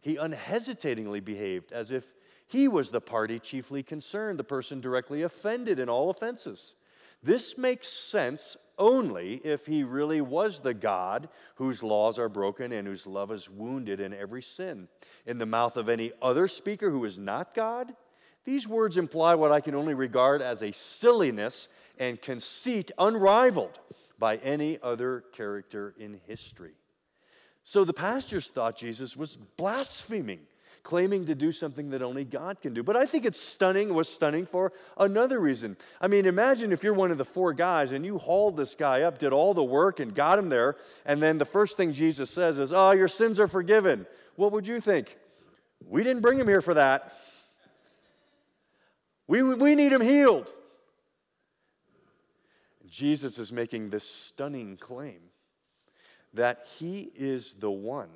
He 0.00 0.16
unhesitatingly 0.16 1.20
behaved 1.20 1.72
as 1.72 1.90
if 1.90 2.04
he 2.46 2.68
was 2.68 2.90
the 2.90 3.00
party 3.00 3.38
chiefly 3.38 3.82
concerned, 3.82 4.38
the 4.38 4.44
person 4.44 4.80
directly 4.80 5.22
offended 5.22 5.78
in 5.78 5.88
all 5.88 6.10
offenses. 6.10 6.76
This 7.22 7.58
makes 7.58 7.88
sense 7.88 8.56
only 8.78 9.36
if 9.44 9.66
he 9.66 9.82
really 9.82 10.20
was 10.20 10.60
the 10.60 10.74
God 10.74 11.28
whose 11.56 11.82
laws 11.82 12.18
are 12.18 12.28
broken 12.28 12.72
and 12.72 12.86
whose 12.86 13.06
love 13.06 13.32
is 13.32 13.50
wounded 13.50 14.00
in 14.00 14.14
every 14.14 14.42
sin. 14.42 14.88
In 15.26 15.38
the 15.38 15.46
mouth 15.46 15.76
of 15.76 15.88
any 15.88 16.12
other 16.22 16.46
speaker 16.46 16.90
who 16.90 17.04
is 17.04 17.18
not 17.18 17.54
God, 17.54 17.94
these 18.46 18.66
words 18.66 18.96
imply 18.96 19.34
what 19.34 19.52
I 19.52 19.60
can 19.60 19.74
only 19.74 19.92
regard 19.92 20.40
as 20.40 20.62
a 20.62 20.72
silliness 20.72 21.68
and 21.98 22.22
conceit 22.22 22.92
unrivaled 22.96 23.78
by 24.18 24.36
any 24.36 24.78
other 24.82 25.24
character 25.32 25.94
in 25.98 26.20
history. 26.26 26.72
So 27.64 27.84
the 27.84 27.92
pastors 27.92 28.46
thought 28.46 28.76
Jesus 28.76 29.16
was 29.16 29.36
blaspheming, 29.56 30.38
claiming 30.84 31.26
to 31.26 31.34
do 31.34 31.50
something 31.50 31.90
that 31.90 32.02
only 32.02 32.24
God 32.24 32.60
can 32.62 32.72
do. 32.72 32.84
But 32.84 32.94
I 32.94 33.04
think 33.04 33.26
it's 33.26 33.40
stunning, 33.40 33.92
was 33.92 34.08
stunning 34.08 34.46
for 34.46 34.72
another 34.96 35.40
reason. 35.40 35.76
I 36.00 36.06
mean, 36.06 36.24
imagine 36.26 36.72
if 36.72 36.84
you're 36.84 36.94
one 36.94 37.10
of 37.10 37.18
the 37.18 37.24
four 37.24 37.52
guys 37.52 37.90
and 37.90 38.06
you 38.06 38.18
hauled 38.18 38.56
this 38.56 38.76
guy 38.76 39.02
up, 39.02 39.18
did 39.18 39.32
all 39.32 39.54
the 39.54 39.64
work, 39.64 39.98
and 39.98 40.14
got 40.14 40.38
him 40.38 40.48
there, 40.48 40.76
and 41.04 41.20
then 41.20 41.38
the 41.38 41.44
first 41.44 41.76
thing 41.76 41.92
Jesus 41.92 42.30
says 42.30 42.60
is, 42.60 42.72
Oh, 42.72 42.92
your 42.92 43.08
sins 43.08 43.40
are 43.40 43.48
forgiven. 43.48 44.06
What 44.36 44.52
would 44.52 44.68
you 44.68 44.80
think? 44.80 45.16
We 45.88 46.04
didn't 46.04 46.22
bring 46.22 46.38
him 46.38 46.46
here 46.46 46.62
for 46.62 46.74
that. 46.74 47.12
We, 49.28 49.42
we 49.42 49.74
need 49.74 49.92
him 49.92 50.00
healed. 50.00 50.52
Jesus 52.88 53.38
is 53.38 53.52
making 53.52 53.90
this 53.90 54.08
stunning 54.08 54.76
claim 54.76 55.20
that 56.34 56.66
he 56.78 57.10
is 57.14 57.54
the 57.58 57.70
one 57.70 58.08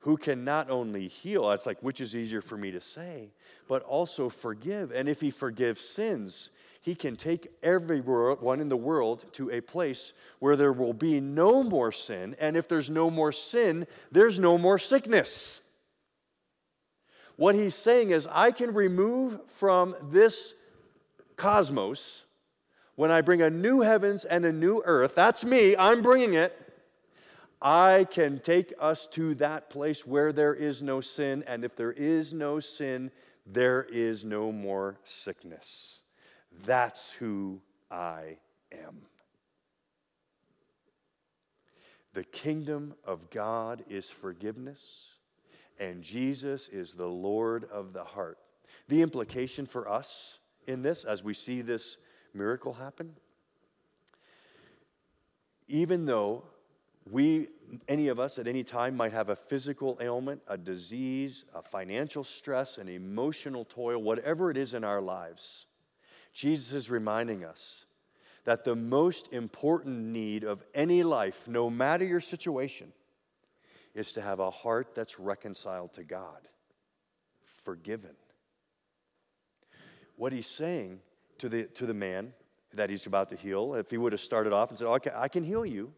who 0.00 0.18
can 0.18 0.44
not 0.44 0.68
only 0.68 1.08
heal, 1.08 1.48
that's 1.48 1.64
like 1.64 1.82
which 1.82 2.00
is 2.00 2.14
easier 2.14 2.42
for 2.42 2.58
me 2.58 2.70
to 2.70 2.80
say, 2.80 3.30
but 3.68 3.82
also 3.84 4.28
forgive. 4.28 4.92
And 4.92 5.08
if 5.08 5.20
he 5.20 5.30
forgives 5.30 5.88
sins, 5.88 6.50
he 6.82 6.94
can 6.94 7.16
take 7.16 7.50
everyone 7.62 8.60
in 8.60 8.68
the 8.68 8.76
world 8.76 9.24
to 9.32 9.50
a 9.50 9.62
place 9.62 10.12
where 10.40 10.56
there 10.56 10.74
will 10.74 10.92
be 10.92 11.20
no 11.20 11.62
more 11.62 11.90
sin. 11.90 12.36
And 12.38 12.54
if 12.54 12.68
there's 12.68 12.90
no 12.90 13.10
more 13.10 13.32
sin, 13.32 13.86
there's 14.12 14.38
no 14.38 14.58
more 14.58 14.78
sickness. 14.78 15.62
What 17.36 17.54
he's 17.54 17.74
saying 17.74 18.10
is, 18.10 18.28
I 18.30 18.50
can 18.50 18.72
remove 18.74 19.40
from 19.56 19.94
this 20.10 20.54
cosmos 21.36 22.24
when 22.94 23.10
I 23.10 23.22
bring 23.22 23.42
a 23.42 23.50
new 23.50 23.80
heavens 23.80 24.24
and 24.24 24.44
a 24.44 24.52
new 24.52 24.82
earth. 24.84 25.14
That's 25.14 25.44
me, 25.44 25.76
I'm 25.76 26.02
bringing 26.02 26.34
it. 26.34 26.60
I 27.60 28.06
can 28.10 28.40
take 28.40 28.74
us 28.78 29.06
to 29.12 29.34
that 29.36 29.70
place 29.70 30.06
where 30.06 30.32
there 30.32 30.54
is 30.54 30.82
no 30.82 31.00
sin, 31.00 31.42
and 31.46 31.64
if 31.64 31.74
there 31.76 31.92
is 31.92 32.32
no 32.32 32.60
sin, 32.60 33.10
there 33.46 33.84
is 33.90 34.24
no 34.24 34.52
more 34.52 34.98
sickness. 35.04 36.00
That's 36.64 37.12
who 37.12 37.60
I 37.90 38.36
am. 38.70 39.02
The 42.12 42.24
kingdom 42.24 42.94
of 43.04 43.30
God 43.30 43.82
is 43.88 44.08
forgiveness, 44.08 45.13
and 45.78 46.02
Jesus 46.02 46.68
is 46.68 46.92
the 46.92 47.06
Lord 47.06 47.64
of 47.72 47.92
the 47.92 48.04
heart. 48.04 48.38
The 48.88 49.02
implication 49.02 49.66
for 49.66 49.88
us 49.88 50.38
in 50.66 50.82
this, 50.82 51.04
as 51.04 51.22
we 51.22 51.34
see 51.34 51.62
this 51.62 51.98
miracle 52.32 52.74
happen, 52.74 53.12
even 55.68 56.04
though 56.06 56.44
we, 57.10 57.48
any 57.88 58.08
of 58.08 58.18
us 58.18 58.38
at 58.38 58.46
any 58.46 58.64
time, 58.64 58.96
might 58.96 59.12
have 59.12 59.28
a 59.28 59.36
physical 59.36 59.98
ailment, 60.00 60.40
a 60.48 60.56
disease, 60.56 61.44
a 61.54 61.62
financial 61.62 62.24
stress, 62.24 62.78
an 62.78 62.88
emotional 62.88 63.64
toil, 63.64 64.02
whatever 64.02 64.50
it 64.50 64.56
is 64.56 64.74
in 64.74 64.84
our 64.84 65.00
lives, 65.00 65.66
Jesus 66.32 66.72
is 66.72 66.90
reminding 66.90 67.44
us 67.44 67.84
that 68.44 68.64
the 68.64 68.74
most 68.74 69.28
important 69.32 69.96
need 69.96 70.44
of 70.44 70.62
any 70.74 71.02
life, 71.02 71.46
no 71.46 71.70
matter 71.70 72.04
your 72.04 72.20
situation, 72.20 72.92
is 73.94 74.12
to 74.12 74.22
have 74.22 74.40
a 74.40 74.50
heart 74.50 74.94
that's 74.94 75.18
reconciled 75.18 75.92
to 75.94 76.02
God, 76.02 76.48
forgiven. 77.64 78.10
What 80.16 80.32
he's 80.32 80.46
saying 80.46 81.00
to 81.38 81.48
the, 81.48 81.64
to 81.64 81.86
the 81.86 81.94
man 81.94 82.32
that 82.74 82.90
he's 82.90 83.06
about 83.06 83.28
to 83.30 83.36
heal, 83.36 83.74
if 83.74 83.90
he 83.90 83.98
would 83.98 84.12
have 84.12 84.20
started 84.20 84.52
off 84.52 84.70
and 84.70 84.78
said, 84.78 84.86
Okay, 84.86 85.10
I 85.14 85.28
can 85.28 85.44
heal 85.44 85.64
you, 85.64 85.92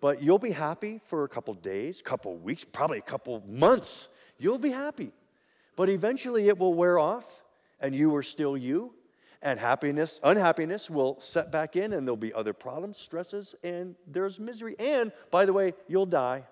but 0.00 0.22
you'll 0.22 0.38
be 0.38 0.50
happy 0.50 1.00
for 1.06 1.24
a 1.24 1.28
couple 1.28 1.54
days, 1.54 2.02
couple 2.02 2.36
weeks, 2.36 2.64
probably 2.64 2.98
a 2.98 3.02
couple 3.02 3.42
months. 3.48 4.08
You'll 4.38 4.58
be 4.58 4.70
happy. 4.70 5.12
But 5.76 5.88
eventually 5.88 6.48
it 6.48 6.58
will 6.58 6.74
wear 6.74 6.98
off, 6.98 7.42
and 7.80 7.94
you 7.94 8.14
are 8.16 8.22
still 8.22 8.56
you, 8.56 8.92
and 9.42 9.58
happiness, 9.58 10.20
unhappiness 10.22 10.90
will 10.90 11.18
set 11.20 11.52
back 11.52 11.76
in, 11.76 11.92
and 11.92 12.06
there'll 12.06 12.16
be 12.16 12.34
other 12.34 12.52
problems, 12.52 12.98
stresses, 12.98 13.54
and 13.62 13.94
there's 14.06 14.38
misery. 14.40 14.74
And 14.78 15.12
by 15.30 15.46
the 15.46 15.52
way, 15.52 15.74
you'll 15.86 16.06
die. 16.06 16.44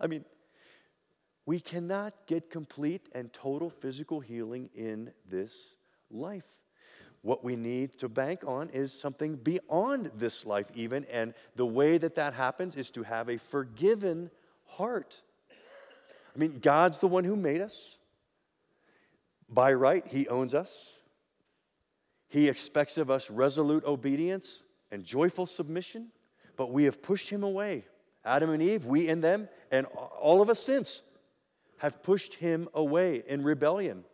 I 0.00 0.06
mean, 0.06 0.24
we 1.46 1.60
cannot 1.60 2.14
get 2.26 2.50
complete 2.50 3.08
and 3.12 3.32
total 3.32 3.70
physical 3.70 4.20
healing 4.20 4.70
in 4.74 5.12
this 5.30 5.76
life. 6.10 6.44
What 7.22 7.42
we 7.42 7.56
need 7.56 7.98
to 7.98 8.08
bank 8.08 8.40
on 8.46 8.68
is 8.70 8.92
something 8.92 9.36
beyond 9.36 10.10
this 10.16 10.44
life, 10.44 10.66
even. 10.74 11.06
And 11.10 11.34
the 11.56 11.66
way 11.66 11.96
that 11.98 12.16
that 12.16 12.34
happens 12.34 12.76
is 12.76 12.90
to 12.92 13.02
have 13.02 13.28
a 13.28 13.38
forgiven 13.38 14.30
heart. 14.66 15.22
I 16.34 16.38
mean, 16.38 16.58
God's 16.60 16.98
the 16.98 17.08
one 17.08 17.24
who 17.24 17.36
made 17.36 17.60
us. 17.60 17.96
By 19.48 19.72
right, 19.72 20.06
He 20.06 20.28
owns 20.28 20.54
us. 20.54 20.94
He 22.28 22.48
expects 22.48 22.98
of 22.98 23.10
us 23.10 23.30
resolute 23.30 23.84
obedience 23.84 24.64
and 24.90 25.04
joyful 25.04 25.46
submission, 25.46 26.08
but 26.56 26.72
we 26.72 26.84
have 26.84 27.00
pushed 27.00 27.30
him 27.30 27.42
away. 27.42 27.84
Adam 28.24 28.50
and 28.50 28.60
Eve, 28.62 28.86
we 28.86 29.08
and 29.08 29.22
them, 29.22 29.48
and 29.74 29.88
all 30.20 30.40
of 30.40 30.48
us 30.48 30.60
since 30.60 31.02
have 31.78 32.00
pushed 32.04 32.34
him 32.34 32.68
away 32.74 33.24
in 33.26 33.42
rebellion. 33.42 34.04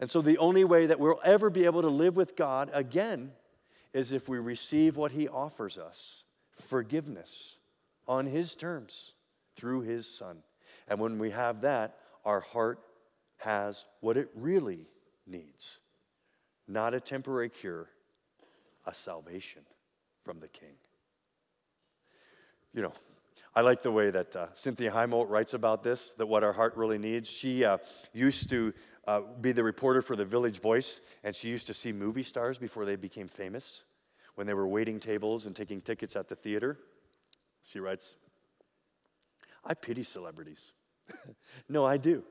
And 0.00 0.08
so 0.08 0.22
the 0.22 0.38
only 0.38 0.64
way 0.64 0.86
that 0.86 0.98
we'll 0.98 1.20
ever 1.22 1.50
be 1.50 1.66
able 1.66 1.82
to 1.82 1.88
live 1.88 2.16
with 2.16 2.34
God 2.34 2.70
again 2.72 3.32
is 3.92 4.10
if 4.10 4.26
we 4.26 4.38
receive 4.38 4.96
what 4.96 5.12
he 5.12 5.28
offers 5.28 5.76
us 5.76 6.24
forgiveness 6.62 7.56
on 8.08 8.24
his 8.24 8.54
terms 8.54 9.12
through 9.54 9.82
his 9.82 10.06
son. 10.06 10.38
And 10.88 10.98
when 10.98 11.18
we 11.18 11.30
have 11.30 11.60
that, 11.60 11.98
our 12.24 12.40
heart 12.40 12.80
has 13.36 13.84
what 14.00 14.16
it 14.16 14.30
really 14.34 14.86
needs 15.26 15.78
not 16.66 16.94
a 16.94 17.00
temporary 17.00 17.50
cure, 17.50 17.88
a 18.86 18.94
salvation 18.94 19.60
from 20.24 20.40
the 20.40 20.48
King. 20.48 20.76
You 22.72 22.80
know, 22.80 22.92
I 23.54 23.60
like 23.60 23.82
the 23.82 23.90
way 23.90 24.10
that 24.10 24.34
uh, 24.34 24.46
Cynthia 24.54 24.90
Heimel 24.90 25.26
writes 25.28 25.52
about 25.52 25.82
this, 25.82 26.14
that 26.16 26.26
what 26.26 26.42
our 26.42 26.54
heart 26.54 26.74
really 26.76 26.98
needs. 26.98 27.28
She 27.28 27.64
uh, 27.64 27.78
used 28.14 28.48
to 28.48 28.72
uh, 29.06 29.20
be 29.40 29.52
the 29.52 29.62
reporter 29.62 30.00
for 30.00 30.16
the 30.16 30.24
Village 30.24 30.60
Voice, 30.60 31.00
and 31.22 31.36
she 31.36 31.48
used 31.48 31.66
to 31.66 31.74
see 31.74 31.92
movie 31.92 32.22
stars 32.22 32.56
before 32.56 32.86
they 32.86 32.96
became 32.96 33.28
famous 33.28 33.82
when 34.36 34.46
they 34.46 34.54
were 34.54 34.66
waiting 34.66 34.98
tables 34.98 35.44
and 35.44 35.54
taking 35.54 35.82
tickets 35.82 36.16
at 36.16 36.28
the 36.28 36.34
theater. 36.34 36.78
She 37.62 37.78
writes, 37.78 38.14
I 39.64 39.74
pity 39.74 40.02
celebrities. 40.02 40.72
no, 41.68 41.84
I 41.84 41.98
do. 41.98 42.24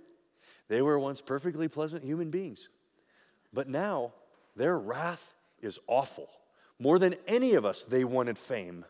They 0.69 0.81
were 0.81 0.97
once 0.97 1.21
perfectly 1.21 1.67
pleasant 1.67 2.03
human 2.03 2.31
beings. 2.31 2.69
But 3.53 3.67
now 3.67 4.13
their 4.55 4.77
wrath 4.77 5.35
is 5.61 5.77
awful. 5.87 6.29
More 6.79 6.97
than 6.97 7.15
any 7.27 7.53
of 7.53 7.65
us, 7.65 7.85
they 7.85 8.03
wanted 8.03 8.39
fame. 8.39 8.85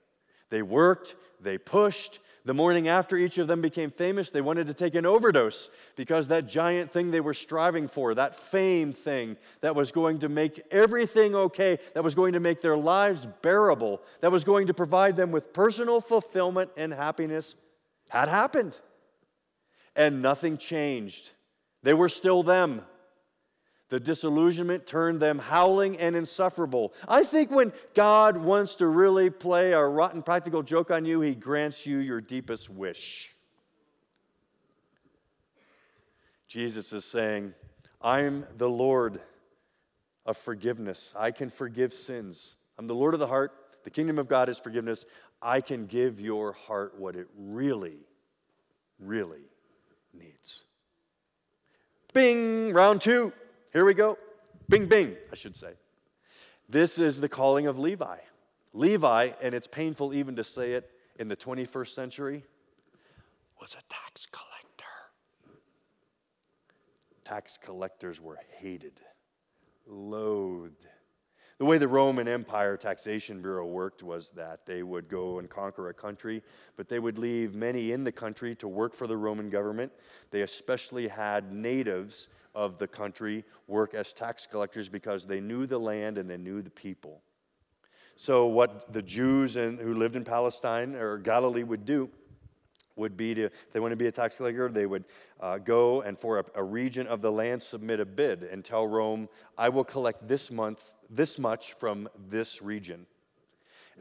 They 0.52 0.62
worked, 0.62 1.16
they 1.42 1.58
pushed. 1.58 2.20
The 2.44 2.54
morning 2.54 2.88
after 2.88 3.16
each 3.16 3.38
of 3.38 3.48
them 3.48 3.62
became 3.62 3.92
famous, 3.92 4.32
they 4.32 4.42
wanted 4.42 4.68
to 4.68 4.74
take 4.74 4.96
an 4.96 5.06
overdose 5.06 5.70
because 5.96 6.28
that 6.28 6.48
giant 6.48 6.92
thing 6.92 7.12
they 7.12 7.20
were 7.20 7.36
striving 7.36 7.88
for, 7.88 8.16
that 8.16 8.36
fame 8.36 8.94
thing 8.94 9.38
that 9.62 9.76
was 9.76 9.92
going 9.92 10.20
to 10.20 10.30
make 10.30 10.62
everything 10.72 11.36
okay, 11.36 11.78
that 11.94 12.04
was 12.04 12.16
going 12.16 12.34
to 12.34 12.40
make 12.40 12.62
their 12.62 12.78
lives 12.78 13.28
bearable, 13.44 14.02
that 14.22 14.32
was 14.32 14.44
going 14.44 14.68
to 14.68 14.74
provide 14.74 15.16
them 15.16 15.32
with 15.32 15.54
personal 15.54 16.02
fulfillment 16.02 16.72
and 16.76 16.92
happiness, 16.92 17.56
had 18.10 18.28
happened. 18.28 18.78
And 19.96 20.22
nothing 20.22 20.58
changed. 20.58 21.32
They 21.84 21.94
were 21.94 22.10
still 22.10 22.44
them. 22.44 22.82
The 23.92 24.00
disillusionment 24.00 24.88
turned 24.88 25.20
them 25.20 25.38
howling 25.38 25.98
and 25.98 26.16
insufferable. 26.16 26.94
I 27.10 27.26
think 27.26 27.52
when 27.52 27.74
God 27.94 28.38
wants 28.38 28.76
to 28.76 28.88
really 28.88 29.30
play 29.30 29.74
a 29.74 29.84
rotten 29.84 30.24
practical 30.24 30.64
joke 30.64 30.92
on 30.92 31.04
you, 31.04 31.20
he 31.20 31.36
grants 31.36 31.86
you 31.86 31.98
your 31.98 32.22
deepest 32.22 32.70
wish. 32.70 33.36
Jesus 36.48 36.94
is 36.94 37.04
saying, 37.04 37.54
I'm 38.02 38.46
the 38.58 38.70
Lord 38.70 39.20
of 40.26 40.38
forgiveness. 40.38 41.14
I 41.14 41.32
can 41.32 41.50
forgive 41.50 41.94
sins. 41.94 42.56
I'm 42.80 42.88
the 42.88 42.96
Lord 42.96 43.14
of 43.14 43.20
the 43.20 43.28
heart. 43.28 43.52
The 43.84 43.90
kingdom 43.90 44.20
of 44.20 44.30
God 44.30 44.48
is 44.48 44.58
forgiveness. 44.58 45.04
I 45.42 45.60
can 45.60 45.86
give 45.86 46.22
your 46.22 46.54
heart 46.54 46.98
what 46.98 47.18
it 47.18 47.28
really, 47.38 47.98
really 49.00 49.50
needs. 50.14 50.64
Bing, 52.14 52.72
round 52.72 53.02
two. 53.02 53.34
Here 53.74 53.86
we 53.86 53.94
go. 53.94 54.18
Bing, 54.68 54.86
bing, 54.88 55.16
I 55.32 55.36
should 55.36 55.56
say. 55.56 55.72
This 56.68 56.98
is 56.98 57.22
the 57.22 57.30
calling 57.30 57.68
of 57.68 57.80
Levi. 57.80 58.18
Levi, 58.74 59.32
and 59.42 59.56
it's 59.56 59.68
painful 59.68 60.14
even 60.14 60.36
to 60.36 60.44
say 60.44 60.74
it 60.74 60.90
in 61.20 61.28
the 61.28 61.36
21st 61.36 61.90
century, 61.90 62.44
was 63.60 63.74
a 63.74 63.84
tax 63.94 64.26
collector. 64.26 64.86
Tax 67.24 67.58
collectors 67.62 68.20
were 68.20 68.40
hated, 68.58 69.00
loathed. 69.88 70.86
The 71.58 71.66
way 71.66 71.78
the 71.78 71.88
Roman 71.88 72.28
Empire 72.28 72.76
Taxation 72.76 73.42
Bureau 73.42 73.68
worked 73.68 74.02
was 74.02 74.32
that 74.32 74.66
they 74.66 74.82
would 74.82 75.08
go 75.08 75.40
and 75.40 75.50
conquer 75.50 75.90
a 75.90 75.94
country, 75.94 76.42
but 76.76 76.90
they 76.90 76.98
would 76.98 77.20
leave 77.20 77.54
many 77.54 77.92
in 77.92 78.04
the 78.04 78.12
country 78.12 78.56
to 78.56 78.68
work 78.68 78.96
for 78.96 79.06
the 79.06 79.16
Roman 79.16 79.50
government. 79.50 79.92
They 80.32 80.42
especially 80.42 81.08
had 81.08 81.54
natives 81.54 82.30
of 82.54 82.78
the 82.78 82.88
country 82.88 83.44
work 83.68 83.94
as 83.94 84.14
tax 84.14 84.48
collectors 84.50 84.90
because 84.90 85.26
they 85.26 85.40
knew 85.40 85.66
the 85.66 85.78
land 85.78 86.18
and 86.18 86.30
they 86.30 86.38
knew 86.38 86.62
the 86.62 86.70
people. 86.70 87.22
So, 88.16 88.46
what 88.48 88.92
the 88.94 89.02
Jews 89.02 89.56
and, 89.56 89.80
who 89.80 89.94
lived 89.94 90.16
in 90.16 90.24
Palestine 90.24 90.96
or 90.96 91.18
Galilee 91.18 91.64
would 91.64 91.86
do 91.86 92.10
would 92.96 93.16
be 93.16 93.34
to, 93.34 93.46
if 93.46 93.72
they 93.72 93.80
want 93.80 93.94
to 93.94 93.96
be 93.96 94.08
a 94.08 94.12
tax 94.12 94.36
collector, 94.36 94.70
they 94.70 94.86
would 94.86 95.06
uh, 95.40 95.58
go 95.58 96.02
and 96.02 96.20
for 96.20 96.40
a, 96.40 96.46
a, 96.56 96.64
region 96.64 97.08
of 97.08 97.22
the 97.22 97.32
land 97.32 97.62
submit 97.62 98.00
a 98.00 98.06
bid 98.06 98.44
and 98.44 98.66
tell 98.66 98.86
Rome, 98.86 99.30
I 99.58 99.70
will 99.70 99.86
collect 99.86 100.28
this 100.28 100.52
month 100.52 100.92
this 101.10 101.38
much 101.38 101.74
from 101.74 102.08
this 102.30 102.62
region. 102.62 103.06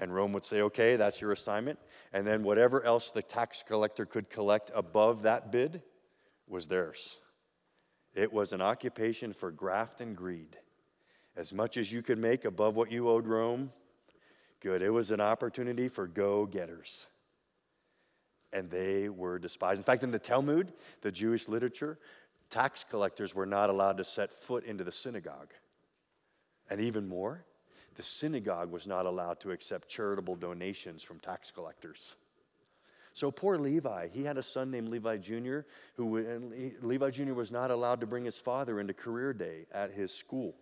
And 0.01 0.15
Rome 0.15 0.33
would 0.33 0.45
say, 0.45 0.63
okay, 0.63 0.97
that's 0.97 1.21
your 1.21 1.33
assignment. 1.33 1.79
And 2.13 2.27
then 2.27 2.43
whatever 2.43 2.85
else 2.85 3.11
the 3.11 3.23
tax 3.23 3.63
collector 3.67 4.07
could 4.07 4.31
collect 4.31 4.71
above 4.75 5.23
that 5.23 5.51
bid 5.51 5.83
was 6.49 6.69
theirs. 6.69 7.19
It 8.15 8.33
was 8.33 8.53
an 8.53 8.61
occupation 8.61 9.33
for 9.33 9.51
graft 9.51 10.01
and 10.01 10.17
greed. 10.17 10.57
As 11.37 11.53
much 11.53 11.77
as 11.77 11.93
you 11.93 12.03
could 12.03 12.19
make 12.19 12.45
above 12.45 12.75
what 12.75 12.91
you 12.91 13.09
owed 13.09 13.27
Rome, 13.27 13.71
good. 14.61 14.83
It 14.83 14.91
was 14.91 15.11
an 15.11 15.21
opportunity 15.21 15.89
for 15.89 16.07
go 16.07 16.47
getters. 16.47 17.07
And 18.53 18.69
they 18.69 19.09
were 19.09 19.39
despised. 19.39 19.79
In 19.79 19.85
fact, 19.85 20.03
in 20.03 20.11
the 20.11 20.19
Talmud, 20.19 20.73
the 21.03 21.13
Jewish 21.13 21.49
literature, 21.49 21.99
tax 22.51 22.85
collectors 22.89 23.35
were 23.35 23.47
not 23.47 23.71
allowed 23.71 23.97
to 23.99 24.05
set 24.05 24.33
foot 24.33 24.65
into 24.65 24.83
the 24.83 24.93
synagogue. 24.93 25.53
And 26.69 26.81
even 26.81 27.09
more, 27.09 27.45
the 27.97 28.03
synagogue 28.03 28.71
was 28.71 28.87
not 28.87 29.07
allowed 29.07 29.41
to 29.41 29.53
accept 29.53 29.89
charitable 29.89 30.37
donations 30.37 31.03
from 31.03 31.21
tax 31.21 31.51
collectors. 31.51 32.17
So 33.13 33.31
poor 33.31 33.59
Levi, 33.59 34.09
he 34.13 34.25
had 34.25 34.39
a 34.39 34.43
son 34.43 34.71
named 34.71 34.89
Levi 34.89 35.17
Jr., 35.19 35.61
who 35.97 36.19
and 36.19 36.73
Levi 36.83 37.11
Jr. 37.11 37.35
was 37.35 37.51
not 37.51 37.71
allowed 37.71 38.01
to 38.01 38.07
bring 38.07 38.25
his 38.25 38.39
father 38.39 38.79
into 38.79 38.95
career 38.95 39.33
day 39.33 39.67
at 39.73 39.93
his 39.93 40.13
school. 40.13 40.55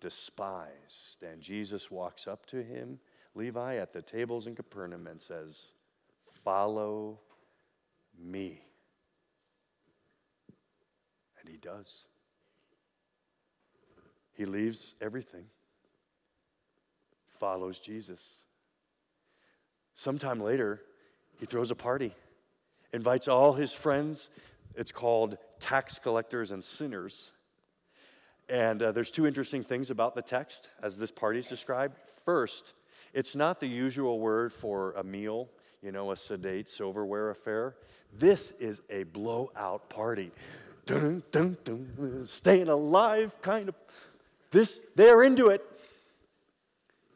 Despised. 0.00 1.22
And 1.22 1.40
Jesus 1.40 1.90
walks 1.90 2.26
up 2.26 2.44
to 2.46 2.62
him, 2.62 2.98
Levi, 3.34 3.76
at 3.76 3.92
the 3.92 4.02
tables 4.02 4.46
in 4.46 4.54
Capernaum 4.54 5.06
and 5.06 5.20
says, 5.20 5.68
Follow 6.44 7.18
me. 8.22 8.60
And 11.40 11.48
he 11.48 11.56
does. 11.56 12.04
He 14.34 14.44
leaves 14.44 14.94
everything, 15.00 15.44
follows 17.38 17.78
Jesus. 17.78 18.20
Sometime 19.94 20.40
later, 20.40 20.80
he 21.38 21.46
throws 21.46 21.70
a 21.70 21.74
party, 21.74 22.14
invites 22.92 23.28
all 23.28 23.52
his 23.52 23.72
friends. 23.72 24.28
It's 24.74 24.92
called 24.92 25.38
Tax 25.60 25.98
Collectors 25.98 26.50
and 26.50 26.64
Sinners. 26.64 27.32
And 28.48 28.82
uh, 28.82 28.92
there's 28.92 29.10
two 29.10 29.26
interesting 29.26 29.64
things 29.64 29.90
about 29.90 30.14
the 30.14 30.22
text 30.22 30.68
as 30.82 30.98
this 30.98 31.10
party 31.10 31.38
is 31.38 31.46
described. 31.46 31.96
First, 32.24 32.74
it's 33.12 33.34
not 33.36 33.60
the 33.60 33.66
usual 33.66 34.18
word 34.18 34.52
for 34.52 34.92
a 34.92 35.04
meal, 35.04 35.48
you 35.82 35.92
know, 35.92 36.10
a 36.10 36.16
sedate 36.16 36.68
silverware 36.68 37.30
affair. 37.30 37.76
This 38.18 38.52
is 38.58 38.80
a 38.90 39.04
blowout 39.04 39.88
party. 39.88 40.30
Dun, 40.86 41.22
dun, 41.32 41.56
dun, 41.64 42.24
staying 42.26 42.68
alive, 42.68 43.32
kind 43.40 43.68
of. 43.68 43.74
This, 44.50 44.80
they're 44.94 45.22
into 45.22 45.48
it. 45.48 45.64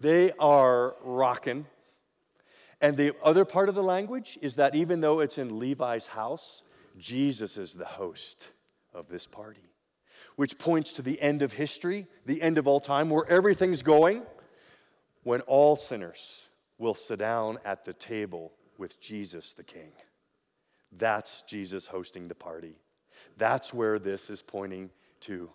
They 0.00 0.32
are 0.38 0.94
rocking. 1.02 1.66
And 2.80 2.96
the 2.96 3.14
other 3.22 3.44
part 3.44 3.68
of 3.68 3.74
the 3.74 3.82
language 3.82 4.38
is 4.40 4.56
that 4.56 4.74
even 4.74 5.00
though 5.00 5.20
it's 5.20 5.38
in 5.38 5.58
Levi's 5.58 6.06
house, 6.06 6.62
Jesus 6.96 7.56
is 7.56 7.74
the 7.74 7.84
host 7.84 8.50
of 8.94 9.08
this 9.08 9.26
party, 9.26 9.68
which 10.36 10.58
points 10.58 10.92
to 10.94 11.02
the 11.02 11.20
end 11.20 11.42
of 11.42 11.52
history, 11.52 12.06
the 12.26 12.40
end 12.40 12.58
of 12.58 12.66
all 12.66 12.80
time, 12.80 13.10
where 13.10 13.28
everything's 13.28 13.82
going, 13.82 14.22
when 15.24 15.40
all 15.42 15.76
sinners 15.76 16.42
will 16.78 16.94
sit 16.94 17.18
down 17.18 17.58
at 17.64 17.84
the 17.84 17.92
table 17.92 18.52
with 18.78 19.00
Jesus 19.00 19.52
the 19.52 19.64
King. 19.64 19.90
That's 20.96 21.42
Jesus 21.42 21.86
hosting 21.86 22.28
the 22.28 22.34
party. 22.34 22.76
That's 23.36 23.74
where 23.74 23.98
this 23.98 24.30
is 24.30 24.40
pointing 24.40 24.90
to 25.22 25.50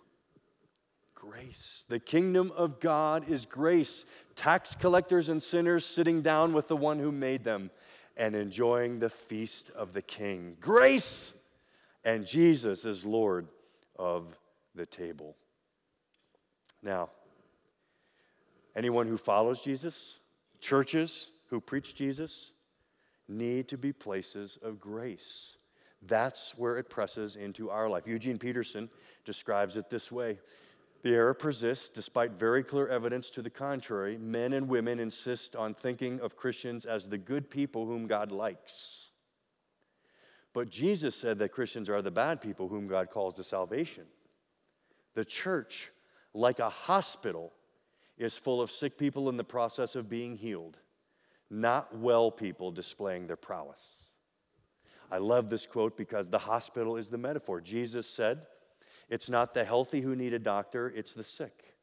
grace. 1.14 1.84
The 1.88 1.98
kingdom 1.98 2.52
of 2.54 2.80
God 2.80 3.28
is 3.28 3.46
grace. 3.46 4.04
Tax 4.36 4.74
collectors 4.74 5.28
and 5.28 5.42
sinners 5.42 5.84
sitting 5.86 6.22
down 6.22 6.52
with 6.52 6.68
the 6.68 6.76
one 6.76 6.98
who 6.98 7.12
made 7.12 7.44
them 7.44 7.70
and 8.16 8.34
enjoying 8.34 8.98
the 8.98 9.10
feast 9.10 9.70
of 9.70 9.92
the 9.92 10.02
king. 10.02 10.56
Grace! 10.60 11.32
And 12.04 12.26
Jesus 12.26 12.84
is 12.84 13.04
Lord 13.04 13.48
of 13.96 14.26
the 14.74 14.86
table. 14.86 15.36
Now, 16.82 17.10
anyone 18.76 19.06
who 19.06 19.16
follows 19.16 19.62
Jesus, 19.62 20.18
churches 20.60 21.28
who 21.48 21.60
preach 21.60 21.94
Jesus, 21.94 22.52
need 23.28 23.68
to 23.68 23.78
be 23.78 23.92
places 23.92 24.58
of 24.62 24.80
grace. 24.80 25.56
That's 26.02 26.52
where 26.56 26.76
it 26.76 26.90
presses 26.90 27.36
into 27.36 27.70
our 27.70 27.88
life. 27.88 28.06
Eugene 28.06 28.38
Peterson 28.38 28.90
describes 29.24 29.76
it 29.76 29.88
this 29.88 30.12
way 30.12 30.38
The 31.04 31.14
error 31.14 31.34
persists 31.34 31.90
despite 31.90 32.32
very 32.32 32.64
clear 32.64 32.88
evidence 32.88 33.28
to 33.30 33.42
the 33.42 33.50
contrary. 33.50 34.16
Men 34.16 34.54
and 34.54 34.66
women 34.66 34.98
insist 34.98 35.54
on 35.54 35.74
thinking 35.74 36.18
of 36.20 36.34
Christians 36.34 36.86
as 36.86 37.10
the 37.10 37.18
good 37.18 37.50
people 37.50 37.84
whom 37.84 38.06
God 38.06 38.32
likes. 38.32 39.10
But 40.54 40.70
Jesus 40.70 41.14
said 41.14 41.38
that 41.40 41.52
Christians 41.52 41.90
are 41.90 42.00
the 42.00 42.10
bad 42.10 42.40
people 42.40 42.68
whom 42.68 42.88
God 42.88 43.10
calls 43.10 43.34
to 43.34 43.44
salvation. 43.44 44.04
The 45.14 45.26
church, 45.26 45.92
like 46.32 46.58
a 46.58 46.70
hospital, 46.70 47.52
is 48.16 48.34
full 48.34 48.62
of 48.62 48.70
sick 48.70 48.96
people 48.96 49.28
in 49.28 49.36
the 49.36 49.44
process 49.44 49.96
of 49.96 50.08
being 50.08 50.38
healed, 50.38 50.78
not 51.50 51.94
well 51.98 52.30
people 52.30 52.70
displaying 52.70 53.26
their 53.26 53.36
prowess. 53.36 54.06
I 55.12 55.18
love 55.18 55.50
this 55.50 55.66
quote 55.66 55.98
because 55.98 56.30
the 56.30 56.38
hospital 56.38 56.96
is 56.96 57.10
the 57.10 57.18
metaphor. 57.18 57.60
Jesus 57.60 58.06
said, 58.06 58.46
It's 59.08 59.28
not 59.28 59.54
the 59.54 59.64
healthy 59.64 60.00
who 60.00 60.16
need 60.16 60.34
a 60.34 60.38
doctor, 60.38 60.92
it's 60.94 61.14
the 61.14 61.24
sick. 61.24 61.74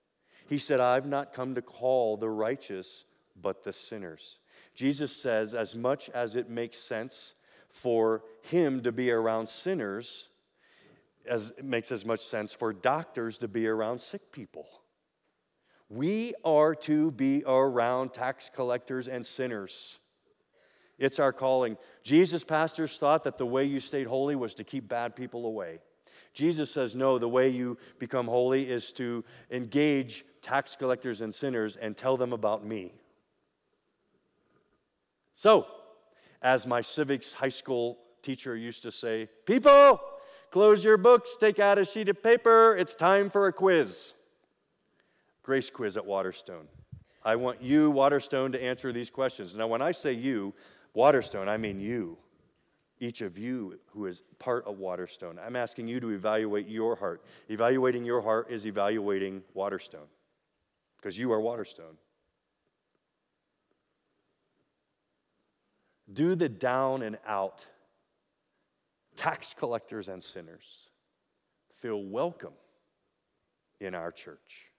He 0.48 0.58
said, 0.58 0.80
I've 0.80 1.06
not 1.06 1.34
come 1.34 1.56
to 1.56 1.62
call 1.62 2.18
the 2.18 2.30
righteous, 2.30 3.06
but 3.42 3.64
the 3.64 3.74
sinners. 3.74 4.40
Jesus 4.74 5.16
says, 5.16 5.54
as 5.54 5.76
much 5.76 6.10
as 6.10 6.36
it 6.36 6.50
makes 6.50 6.78
sense 6.78 7.36
for 7.70 8.24
him 8.42 8.82
to 8.82 8.92
be 8.92 9.12
around 9.12 9.48
sinners, 9.48 10.28
as 11.26 11.54
it 11.58 11.64
makes 11.64 11.92
as 11.92 12.06
much 12.06 12.22
sense 12.22 12.54
for 12.54 12.74
doctors 12.74 13.38
to 13.38 13.48
be 13.48 13.68
around 13.68 14.02
sick 14.02 14.32
people. 14.32 14.68
We 15.90 16.34
are 16.44 16.74
to 16.76 17.12
be 17.12 17.44
around 17.46 18.14
tax 18.14 18.50
collectors 18.54 19.08
and 19.08 19.26
sinners. 19.26 20.00
It's 20.98 21.20
our 21.20 21.34
calling. 21.34 21.78
Jesus' 22.04 22.44
pastors 22.44 22.98
thought 22.98 23.24
that 23.24 23.38
the 23.38 23.46
way 23.46 23.66
you 23.66 23.80
stayed 23.80 24.08
holy 24.08 24.36
was 24.36 24.56
to 24.56 24.64
keep 24.64 24.88
bad 24.88 25.16
people 25.16 25.46
away. 25.46 25.80
Jesus 26.34 26.72
says, 26.72 26.96
no, 26.96 27.18
the 27.18 27.28
way 27.28 27.50
you 27.50 27.78
become 28.00 28.28
holy 28.28 28.70
is 28.70 28.92
to 28.94 29.24
engage 29.50 30.26
tax 30.42 30.76
collectors 30.76 31.22
and 31.22 31.34
sinners 31.34 31.78
and 31.80 31.96
tell 31.96 32.18
them 32.18 32.34
about 32.34 32.66
me. 32.66 32.94
So, 35.36 35.68
as 36.42 36.66
my 36.66 36.82
civics 36.82 37.34
high 37.34 37.50
school 37.50 37.98
teacher 38.22 38.56
used 38.56 38.84
to 38.84 38.92
say, 38.92 39.28
people, 39.46 40.00
close 40.52 40.84
your 40.84 40.98
books, 40.98 41.36
take 41.40 41.60
out 41.60 41.78
a 41.78 41.86
sheet 41.86 42.10
of 42.10 42.22
paper, 42.22 42.76
it's 42.78 42.96
time 42.96 43.30
for 43.30 43.48
a 43.48 43.54
quiz. 43.54 44.14
Grace 45.44 45.70
quiz 45.70 45.98
at 45.98 46.06
Waterstone. 46.06 46.68
I 47.24 47.36
want 47.36 47.62
you, 47.62 47.92
Waterstone, 47.92 48.52
to 48.54 48.64
answer 48.64 48.92
these 48.92 49.10
questions. 49.10 49.56
Now, 49.56 49.68
when 49.68 49.82
I 49.82 49.92
say 49.92 50.14
you, 50.14 50.54
Waterstone, 50.94 51.48
I 51.48 51.58
mean 51.58 51.80
you, 51.80 52.18
each 53.02 53.22
of 53.22 53.38
you 53.38 53.80
who 53.88 54.06
is 54.06 54.22
part 54.38 54.66
of 54.66 54.78
Waterstone. 54.78 55.40
I'm 55.44 55.56
asking 55.56 55.88
you 55.88 56.00
to 56.00 56.12
evaluate 56.12 56.70
your 56.70 56.96
heart. 56.96 57.26
Evaluating 57.50 58.06
your 58.06 58.22
heart 58.22 58.48
is 58.50 58.66
evaluating 58.66 59.42
Waterstone 59.56 60.08
because 60.98 61.18
you 61.18 61.34
are 61.34 61.42
Waterstone. 61.42 61.98
Do 66.14 66.36
the 66.36 66.48
down 66.48 67.02
and 67.02 67.18
out 67.26 67.66
tax 69.16 69.56
collectors 69.58 70.08
and 70.08 70.24
sinners 70.24 70.90
feel 71.82 72.04
welcome 72.04 72.54
in 73.80 73.96
our 73.96 74.12
church? 74.12 74.71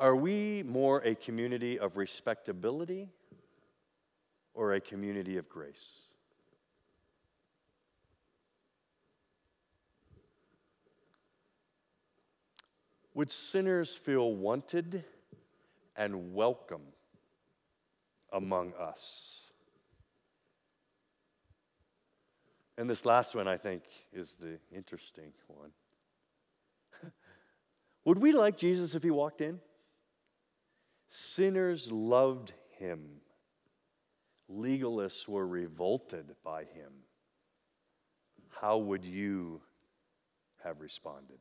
Are 0.00 0.16
we 0.16 0.62
more 0.62 1.00
a 1.00 1.14
community 1.14 1.78
of 1.78 1.98
respectability 1.98 3.10
or 4.54 4.72
a 4.72 4.80
community 4.80 5.36
of 5.36 5.46
grace? 5.46 5.90
Would 13.12 13.30
sinners 13.30 13.94
feel 13.94 14.32
wanted 14.32 15.04
and 15.94 16.32
welcome 16.32 16.80
among 18.32 18.72
us? 18.80 19.42
And 22.78 22.88
this 22.88 23.04
last 23.04 23.34
one, 23.34 23.46
I 23.46 23.58
think, 23.58 23.82
is 24.14 24.34
the 24.40 24.58
interesting 24.74 25.34
one. 25.48 25.72
Would 28.06 28.16
we 28.16 28.32
like 28.32 28.56
Jesus 28.56 28.94
if 28.94 29.02
he 29.02 29.10
walked 29.10 29.42
in? 29.42 29.60
Sinners 31.40 31.90
loved 31.90 32.52
him. 32.78 33.00
Legalists 34.52 35.26
were 35.26 35.46
revolted 35.46 36.26
by 36.44 36.64
him. 36.64 36.92
How 38.60 38.76
would 38.76 39.06
you 39.06 39.62
have 40.62 40.82
responded? 40.82 41.38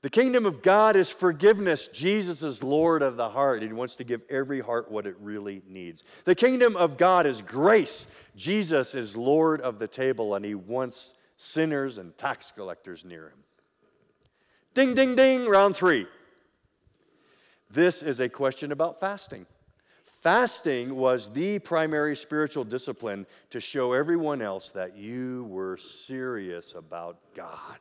The 0.00 0.08
kingdom 0.08 0.46
of 0.46 0.62
God 0.62 0.96
is 0.96 1.10
forgiveness. 1.10 1.86
Jesus 1.88 2.42
is 2.42 2.62
Lord 2.62 3.02
of 3.02 3.18
the 3.18 3.28
heart. 3.28 3.60
He 3.60 3.74
wants 3.74 3.96
to 3.96 4.04
give 4.04 4.22
every 4.30 4.60
heart 4.60 4.90
what 4.90 5.06
it 5.06 5.16
really 5.20 5.60
needs. 5.68 6.02
The 6.24 6.34
kingdom 6.34 6.76
of 6.76 6.96
God 6.96 7.26
is 7.26 7.42
grace. 7.42 8.06
Jesus 8.36 8.94
is 8.94 9.18
Lord 9.18 9.60
of 9.60 9.78
the 9.78 9.86
table, 9.86 10.34
and 10.34 10.46
he 10.46 10.54
wants 10.54 11.12
sinners 11.36 11.98
and 11.98 12.16
tax 12.16 12.50
collectors 12.56 13.04
near 13.04 13.24
him. 13.24 13.44
Ding, 14.74 14.94
ding, 14.94 15.14
ding, 15.14 15.46
round 15.46 15.76
three. 15.76 16.08
This 17.70 18.02
is 18.02 18.18
a 18.18 18.28
question 18.28 18.72
about 18.72 18.98
fasting. 18.98 19.46
Fasting 20.20 20.96
was 20.96 21.30
the 21.30 21.60
primary 21.60 22.16
spiritual 22.16 22.64
discipline 22.64 23.24
to 23.50 23.60
show 23.60 23.92
everyone 23.92 24.42
else 24.42 24.70
that 24.72 24.96
you 24.96 25.44
were 25.44 25.76
serious 25.76 26.74
about 26.76 27.18
God. 27.36 27.78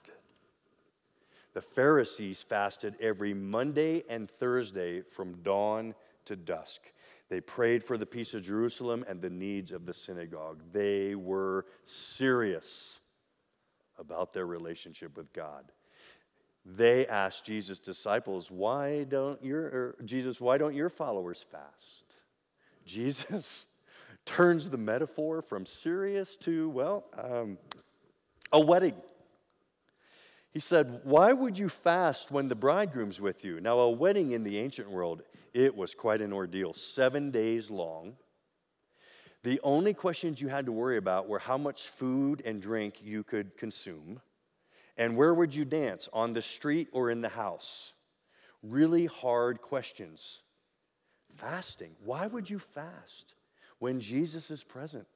The 1.55 1.63
Pharisees 1.63 2.43
fasted 2.47 2.95
every 2.99 3.33
Monday 3.33 4.03
and 4.07 4.29
Thursday 4.29 5.01
from 5.01 5.41
dawn 5.41 5.95
to 6.25 6.35
dusk. 6.35 6.81
They 7.27 7.41
prayed 7.41 7.83
for 7.83 7.97
the 7.97 8.05
peace 8.05 8.35
of 8.35 8.43
Jerusalem 8.43 9.03
and 9.07 9.19
the 9.19 9.31
needs 9.31 9.71
of 9.71 9.87
the 9.87 9.95
synagogue. 9.95 10.61
They 10.71 11.15
were 11.15 11.65
serious 11.85 12.99
about 13.97 14.31
their 14.31 14.45
relationship 14.45 15.17
with 15.17 15.33
God. 15.33 15.71
They 16.65 17.05
asked 17.07 17.45
Jesus' 17.45 17.79
disciples, 17.79 18.49
"Why 18.49 19.03
don't 19.03 19.43
your 19.43 19.95
Jesus, 20.05 20.39
why 20.39 20.57
don't 20.57 20.75
your 20.75 20.89
followers 20.89 21.45
fast?" 21.51 22.15
Jesus 22.85 23.65
turns 24.25 24.69
the 24.69 24.77
metaphor 24.77 25.41
from 25.41 25.65
serious 25.65 26.37
to, 26.37 26.69
well, 26.69 27.05
um, 27.17 27.57
a 28.51 28.59
wedding. 28.59 28.95
He 30.51 30.59
said, 30.59 31.01
Why 31.03 31.33
would 31.33 31.57
you 31.57 31.67
fast 31.67 32.31
when 32.31 32.47
the 32.47 32.55
bridegroom's 32.55 33.19
with 33.19 33.43
you? 33.43 33.59
Now, 33.59 33.79
a 33.79 33.89
wedding 33.89 34.31
in 34.31 34.43
the 34.43 34.59
ancient 34.59 34.89
world, 34.89 35.23
it 35.53 35.75
was 35.75 35.95
quite 35.95 36.21
an 36.21 36.31
ordeal, 36.31 36.73
seven 36.73 37.31
days 37.31 37.71
long. 37.71 38.15
The 39.41 39.59
only 39.63 39.93
questions 39.93 40.39
you 40.39 40.47
had 40.47 40.67
to 40.67 40.71
worry 40.71 40.97
about 40.97 41.27
were 41.27 41.39
how 41.39 41.57
much 41.57 41.87
food 41.87 42.41
and 42.45 42.61
drink 42.61 43.03
you 43.03 43.23
could 43.23 43.57
consume, 43.57 44.21
and 44.97 45.17
where 45.17 45.33
would 45.33 45.53
you 45.55 45.65
dance, 45.65 46.07
on 46.13 46.33
the 46.33 46.41
street 46.41 46.87
or 46.91 47.09
in 47.09 47.21
the 47.21 47.29
house? 47.29 47.93
Really 48.61 49.05
hard 49.05 49.61
questions. 49.61 50.41
Fasting. 51.35 51.91
Why 52.03 52.27
would 52.27 52.49
you 52.49 52.59
fast 52.59 53.33
when 53.79 53.99
Jesus 53.99 54.51
is 54.51 54.63
present? 54.63 55.07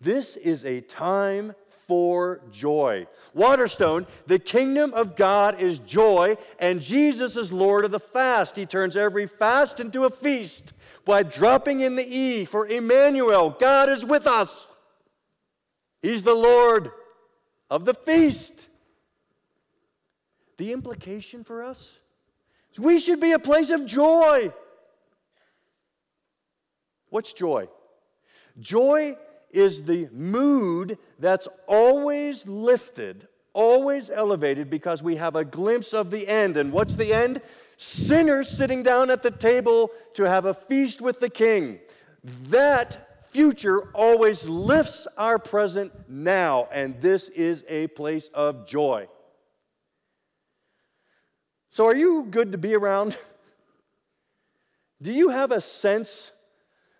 This 0.00 0.36
is 0.36 0.64
a 0.64 0.80
time 0.80 1.54
for 1.86 2.40
joy. 2.50 3.06
Waterstone, 3.34 4.06
the 4.26 4.38
kingdom 4.38 4.92
of 4.92 5.16
God 5.16 5.60
is 5.60 5.78
joy, 5.80 6.36
and 6.58 6.80
Jesus 6.80 7.36
is 7.36 7.52
Lord 7.52 7.84
of 7.84 7.90
the 7.90 8.00
fast. 8.00 8.56
He 8.56 8.66
turns 8.66 8.96
every 8.96 9.26
fast 9.26 9.80
into 9.80 10.04
a 10.04 10.10
feast 10.10 10.72
by 11.04 11.22
dropping 11.22 11.80
in 11.80 11.96
the 11.96 12.06
E 12.06 12.44
for 12.44 12.66
Emmanuel. 12.66 13.50
God 13.50 13.88
is 13.88 14.04
with 14.04 14.26
us. 14.26 14.66
He's 16.02 16.24
the 16.24 16.34
Lord 16.34 16.90
of 17.70 17.84
the 17.84 17.94
feast. 17.94 18.68
The 20.58 20.72
implication 20.72 21.44
for 21.44 21.62
us 21.62 21.98
is 22.72 22.80
we 22.80 22.98
should 22.98 23.20
be 23.20 23.32
a 23.32 23.38
place 23.38 23.70
of 23.70 23.86
joy. 23.86 24.52
What's 27.10 27.32
joy? 27.32 27.68
Joy 28.58 29.16
is 29.50 29.82
the 29.82 30.08
mood 30.12 30.98
that's 31.18 31.46
always 31.66 32.46
lifted, 32.48 33.28
always 33.52 34.10
elevated 34.10 34.70
because 34.70 35.02
we 35.02 35.16
have 35.16 35.36
a 35.36 35.44
glimpse 35.44 35.92
of 35.92 36.10
the 36.10 36.26
end. 36.26 36.56
And 36.56 36.72
what's 36.72 36.94
the 36.94 37.12
end? 37.12 37.40
Sinners 37.76 38.48
sitting 38.48 38.82
down 38.82 39.10
at 39.10 39.22
the 39.22 39.30
table 39.30 39.90
to 40.14 40.24
have 40.24 40.46
a 40.46 40.54
feast 40.54 41.00
with 41.00 41.20
the 41.20 41.30
king. 41.30 41.78
That 42.48 43.26
future 43.30 43.88
always 43.92 44.48
lifts 44.48 45.06
our 45.18 45.38
present 45.38 45.92
now, 46.08 46.68
and 46.72 47.00
this 47.02 47.28
is 47.28 47.62
a 47.68 47.86
place 47.88 48.30
of 48.32 48.66
joy. 48.66 49.08
So, 51.70 51.86
are 51.86 51.96
you 51.96 52.26
good 52.30 52.52
to 52.52 52.58
be 52.58 52.74
around? 52.74 53.16
Do 55.02 55.12
you 55.12 55.28
have 55.28 55.50
a 55.50 55.60
sense 55.60 56.30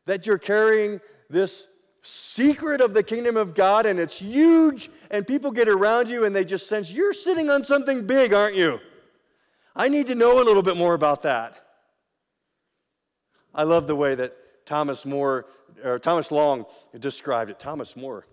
that 0.05 0.27
you're 0.27 0.39
carrying 0.39 1.01
this 1.31 1.67
secret 2.03 2.81
of 2.81 2.95
the 2.95 3.03
kingdom 3.03 3.37
of 3.37 3.55
God 3.55 3.85
and 3.87 3.99
it's 3.99 4.19
huge, 4.19 4.91
and 5.11 5.27
people 5.27 5.51
get 5.51 5.69
around 5.69 6.09
you 6.09 6.25
and 6.25 6.35
they 6.35 6.45
just 6.45 6.69
sense 6.69 6.91
you're 6.91 7.13
sitting 7.13 7.51
on 7.51 7.65
something 7.65 8.07
big, 8.07 8.33
aren't 8.33 8.55
you? 8.55 8.79
I 9.75 9.89
need 9.89 10.07
to 10.07 10.15
know 10.15 10.41
a 10.41 10.45
little 10.45 10.63
bit 10.63 10.77
more 10.77 10.95
about 10.95 11.23
that. 11.25 11.61
I 13.55 13.65
love 13.65 13.87
the 13.87 13.97
way 13.97 14.15
that 14.15 14.67
Thomas 14.67 15.05
More 15.05 15.47
or 15.83 15.99
Thomas 15.99 16.31
Long 16.31 16.67
described 16.99 17.51
it. 17.51 17.59
Thomas 17.59 17.97
More, 17.97 18.27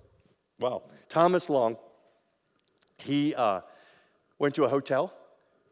wow, 0.59 0.83
Thomas 1.09 1.49
Long. 1.49 1.77
He 2.97 3.33
uh, 3.35 3.61
went 4.39 4.55
to 4.55 4.65
a 4.65 4.69
hotel. 4.69 5.13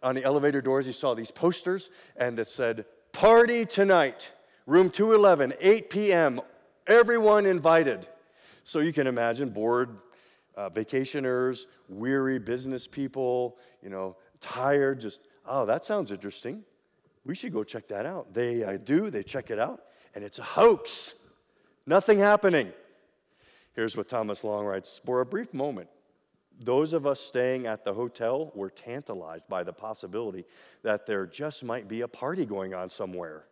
On 0.03 0.15
the 0.15 0.23
elevator 0.23 0.61
doors, 0.61 0.85
he 0.85 0.93
saw 0.93 1.13
these 1.13 1.31
posters, 1.31 1.89
and 2.15 2.37
that 2.37 2.47
said, 2.47 2.85
"Party 3.11 3.65
tonight, 3.65 4.29
room 4.65 4.89
211, 4.89 5.53
8 5.59 5.89
p.m. 5.89 6.41
Everyone 6.87 7.45
invited. 7.45 8.07
So 8.63 8.79
you 8.79 8.93
can 8.93 9.07
imagine 9.07 9.49
bored 9.49 9.97
uh, 10.55 10.69
vacationers, 10.69 11.65
weary 11.87 12.39
business 12.39 12.87
people, 12.87 13.57
you 13.81 13.89
know, 13.89 14.15
tired, 14.39 14.99
just, 14.99 15.21
oh, 15.45 15.65
that 15.65 15.85
sounds 15.85 16.11
interesting. 16.11 16.63
We 17.25 17.35
should 17.35 17.53
go 17.53 17.63
check 17.63 17.87
that 17.89 18.05
out. 18.05 18.33
They 18.33 18.63
uh, 18.63 18.77
do, 18.77 19.09
they 19.09 19.23
check 19.23 19.51
it 19.51 19.59
out, 19.59 19.81
and 20.15 20.23
it's 20.23 20.39
a 20.39 20.43
hoax. 20.43 21.15
Nothing 21.85 22.19
happening. 22.19 22.71
Here's 23.73 23.95
what 23.95 24.09
Thomas 24.09 24.43
Long 24.43 24.65
writes 24.65 24.99
For 25.05 25.21
a 25.21 25.25
brief 25.25 25.53
moment, 25.53 25.89
those 26.63 26.93
of 26.93 27.07
us 27.07 27.19
staying 27.19 27.65
at 27.65 27.83
the 27.83 27.93
hotel 27.93 28.51
were 28.53 28.69
tantalized 28.69 29.47
by 29.49 29.63
the 29.63 29.73
possibility 29.73 30.45
that 30.83 31.05
there 31.05 31.25
just 31.25 31.63
might 31.63 31.87
be 31.87 32.01
a 32.01 32.07
party 32.07 32.45
going 32.45 32.73
on 32.73 32.89
somewhere 32.89 33.45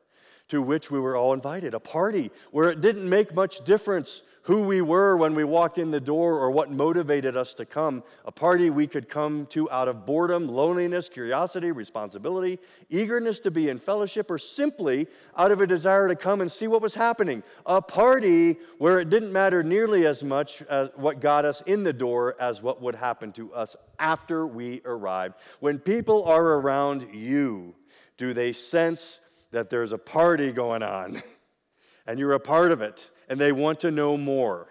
to 0.49 0.61
which 0.61 0.91
we 0.91 0.99
were 0.99 1.15
all 1.15 1.33
invited, 1.33 1.73
a 1.73 1.79
party 1.79 2.31
where 2.51 2.69
it 2.69 2.81
didn't 2.81 3.07
make 3.07 3.33
much 3.33 3.63
difference 3.63 4.23
who 4.49 4.63
we 4.63 4.81
were 4.81 5.15
when 5.15 5.35
we 5.35 5.43
walked 5.43 5.77
in 5.77 5.91
the 5.91 5.99
door 5.99 6.39
or 6.39 6.49
what 6.49 6.71
motivated 6.71 7.37
us 7.37 7.53
to 7.53 7.65
come, 7.65 8.03
a 8.25 8.31
party 8.31 8.71
we 8.71 8.87
could 8.87 9.07
come 9.07 9.45
to 9.45 9.69
out 9.69 9.87
of 9.87 10.07
boredom, 10.07 10.47
loneliness, 10.47 11.07
curiosity, 11.07 11.71
responsibility, 11.71 12.57
eagerness 12.89 13.39
to 13.39 13.51
be 13.51 13.69
in 13.69 13.77
fellowship, 13.77 14.31
or 14.31 14.39
simply 14.39 15.05
out 15.37 15.51
of 15.51 15.61
a 15.61 15.67
desire 15.67 16.07
to 16.07 16.15
come 16.15 16.41
and 16.41 16.51
see 16.51 16.67
what 16.67 16.81
was 16.81 16.95
happening. 16.95 17.43
A 17.67 17.79
party 17.79 18.57
where 18.79 18.99
it 18.99 19.11
didn't 19.11 19.31
matter 19.31 19.61
nearly 19.61 20.07
as 20.07 20.23
much 20.23 20.63
as 20.63 20.89
what 20.95 21.19
got 21.19 21.45
us 21.45 21.61
in 21.67 21.83
the 21.83 21.93
door 21.93 22.35
as 22.39 22.59
what 22.59 22.81
would 22.81 22.95
happen 22.95 23.31
to 23.33 23.53
us 23.53 23.75
after 23.99 24.47
we 24.47 24.81
arrived. 24.83 25.35
When 25.59 25.77
people 25.77 26.23
are 26.23 26.53
around 26.53 27.13
you, 27.13 27.75
do 28.17 28.33
they 28.33 28.53
sense 28.53 29.19
that 29.51 29.69
there's 29.69 29.91
a 29.91 29.97
party 29.97 30.51
going 30.51 30.83
on 30.83 31.21
and 32.07 32.19
you're 32.19 32.33
a 32.33 32.39
part 32.39 32.71
of 32.71 32.81
it 32.81 33.09
and 33.27 33.39
they 33.39 33.51
want 33.51 33.79
to 33.81 33.91
know 33.91 34.17
more. 34.17 34.67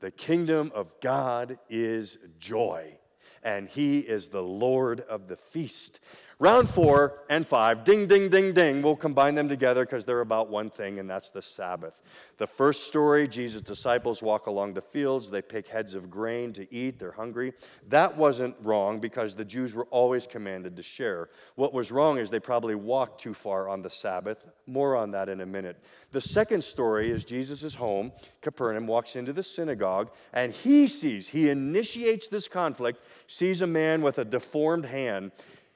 The 0.00 0.10
kingdom 0.10 0.70
of 0.74 0.92
God 1.00 1.58
is 1.70 2.18
joy, 2.38 2.98
and 3.42 3.68
He 3.68 4.00
is 4.00 4.28
the 4.28 4.42
Lord 4.42 5.00
of 5.00 5.28
the 5.28 5.36
feast. 5.36 6.00
Round 6.40 6.68
four 6.68 7.20
and 7.30 7.46
five, 7.46 7.84
ding, 7.84 8.08
ding, 8.08 8.28
ding, 8.28 8.52
ding. 8.52 8.82
We'll 8.82 8.96
combine 8.96 9.36
them 9.36 9.48
together 9.48 9.84
because 9.84 10.04
they're 10.04 10.20
about 10.20 10.50
one 10.50 10.68
thing, 10.68 10.98
and 10.98 11.08
that's 11.08 11.30
the 11.30 11.40
Sabbath. 11.40 12.02
The 12.38 12.46
first 12.48 12.88
story 12.88 13.28
Jesus' 13.28 13.62
disciples 13.62 14.20
walk 14.20 14.48
along 14.48 14.74
the 14.74 14.80
fields. 14.80 15.30
They 15.30 15.42
pick 15.42 15.68
heads 15.68 15.94
of 15.94 16.10
grain 16.10 16.52
to 16.54 16.72
eat. 16.74 16.98
They're 16.98 17.12
hungry. 17.12 17.52
That 17.88 18.16
wasn't 18.16 18.56
wrong 18.62 18.98
because 18.98 19.36
the 19.36 19.44
Jews 19.44 19.74
were 19.74 19.86
always 19.86 20.26
commanded 20.26 20.76
to 20.76 20.82
share. 20.82 21.28
What 21.54 21.72
was 21.72 21.92
wrong 21.92 22.18
is 22.18 22.30
they 22.30 22.40
probably 22.40 22.74
walked 22.74 23.20
too 23.20 23.34
far 23.34 23.68
on 23.68 23.82
the 23.82 23.90
Sabbath. 23.90 24.44
More 24.66 24.96
on 24.96 25.12
that 25.12 25.28
in 25.28 25.40
a 25.40 25.46
minute. 25.46 25.78
The 26.10 26.20
second 26.20 26.64
story 26.64 27.12
is 27.12 27.24
Jesus 27.24 27.62
is 27.62 27.76
home. 27.76 28.10
Capernaum 28.40 28.88
walks 28.88 29.14
into 29.14 29.32
the 29.32 29.42
synagogue, 29.44 30.10
and 30.32 30.52
he 30.52 30.88
sees, 30.88 31.28
he 31.28 31.48
initiates 31.48 32.26
this 32.26 32.48
conflict, 32.48 33.04
sees 33.28 33.60
a 33.60 33.66
man 33.68 34.02
with 34.02 34.18
a 34.18 34.24
deformed 34.24 34.84
hand 34.84 35.30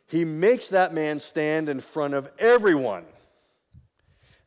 he 0.09 0.25
makes 0.25 0.68
that 0.68 0.92
man 0.92 1.21
stand 1.21 1.68
in 1.68 1.81
front 1.81 2.14
of 2.14 2.29
everyone. 2.38 3.05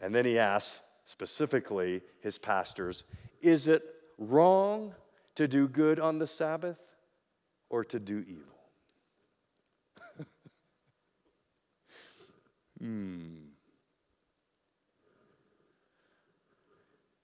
And 0.02 0.14
then 0.14 0.26
he 0.26 0.40
asks 0.40 0.82
specifically 1.06 2.02
his 2.22 2.38
pastors 2.38 3.04
Is 3.42 3.68
it 3.68 3.84
wrong 4.18 4.94
to 5.36 5.48
do 5.48 5.68
good 5.68 6.00
on 6.00 6.18
the 6.18 6.28
Sabbath 6.28 6.80
or 7.70 7.86
to 7.86 8.00
do 8.00 8.26
evil? 8.28 8.44
hmm. 12.80 13.36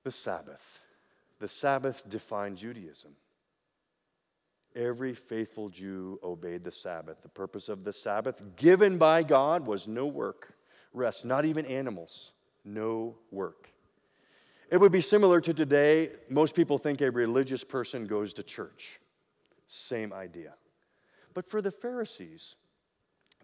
The 0.04 0.12
Sabbath. 0.12 0.84
The 1.39 1.47
Sabbath 1.47 2.04
defined 2.08 2.58
Judaism. 2.58 3.15
Every 4.75 5.13
faithful 5.13 5.69
Jew 5.69 6.19
obeyed 6.23 6.63
the 6.63 6.71
Sabbath. 6.71 7.21
The 7.23 7.30
purpose 7.30 7.67
of 7.69 7.84
the 7.84 7.93
Sabbath, 7.93 8.41
given 8.56 8.97
by 8.97 9.23
God, 9.23 9.65
was 9.65 9.88
no 9.88 10.06
work, 10.06 10.53
rest, 10.93 11.25
not 11.25 11.45
even 11.45 11.65
animals, 11.65 12.32
no 12.63 13.15
work. 13.32 13.71
It 14.69 14.77
would 14.77 14.91
be 14.91 15.01
similar 15.01 15.39
to 15.41 15.53
today. 15.53 16.12
Most 16.30 16.53
people 16.53 16.77
think 16.77 17.01
a 17.01 17.10
religious 17.10 17.63
person 17.63 18.06
goes 18.06 18.34
to 18.34 18.43
church. 18.43 18.99
Same 19.67 20.12
idea. 20.13 20.53
But 21.34 21.49
for 21.49 21.62
the 21.62 21.71
Pharisees, 21.71 22.56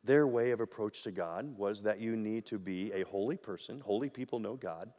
their 0.03 0.27
way 0.27 0.51
of 0.51 0.59
approach 0.59 1.03
to 1.03 1.11
God 1.11 1.57
was 1.57 1.83
that 1.83 1.99
you 1.99 2.15
need 2.15 2.45
to 2.47 2.59
be 2.59 2.91
a 2.91 3.03
holy 3.03 3.37
person. 3.37 3.79
Holy 3.79 4.09
people 4.09 4.39
know 4.39 4.55
God. 4.55 4.91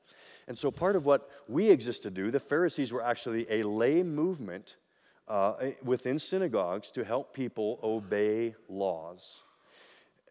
And 0.49 0.57
so, 0.57 0.71
part 0.71 0.97
of 0.97 1.05
what 1.05 1.29
we 1.49 1.71
exist 1.71 2.03
to 2.05 2.11
do, 2.11 2.31
the 2.31 2.41
Pharisees 2.41 2.93
were 2.93 3.03
actually 3.03 3.47
a 3.51 3.63
lay 3.65 4.03
movement 4.03 4.77
uh, 5.29 5.55
within 5.83 6.19
synagogues 6.19 6.91
to 6.93 7.05
help 7.05 7.35
people 7.35 7.79
obey 7.83 8.55
laws. 8.69 9.43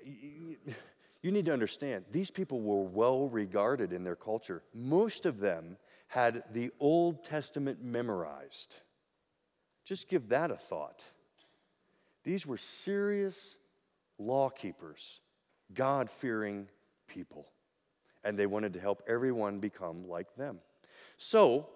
You 0.05 1.31
need 1.31 1.45
to 1.45 1.53
understand, 1.53 2.05
these 2.11 2.29
people 2.29 2.61
were 2.61 2.83
well 2.83 3.27
regarded 3.29 3.93
in 3.93 4.03
their 4.03 4.15
culture. 4.15 4.61
Most 4.73 5.25
of 5.25 5.39
them 5.39 5.77
had 6.07 6.43
the 6.53 6.69
Old 6.79 7.23
Testament 7.23 7.83
memorized. 7.83 8.75
Just 9.85 10.09
give 10.09 10.29
that 10.29 10.51
a 10.51 10.57
thought. 10.57 11.03
These 12.23 12.45
were 12.45 12.57
serious 12.57 13.57
law 14.17 14.49
keepers, 14.49 15.21
God 15.73 16.09
fearing 16.09 16.67
people, 17.07 17.47
and 18.23 18.37
they 18.37 18.45
wanted 18.45 18.73
to 18.73 18.79
help 18.79 19.01
everyone 19.07 19.59
become 19.59 20.07
like 20.07 20.35
them. 20.35 20.59
So, 21.17 21.69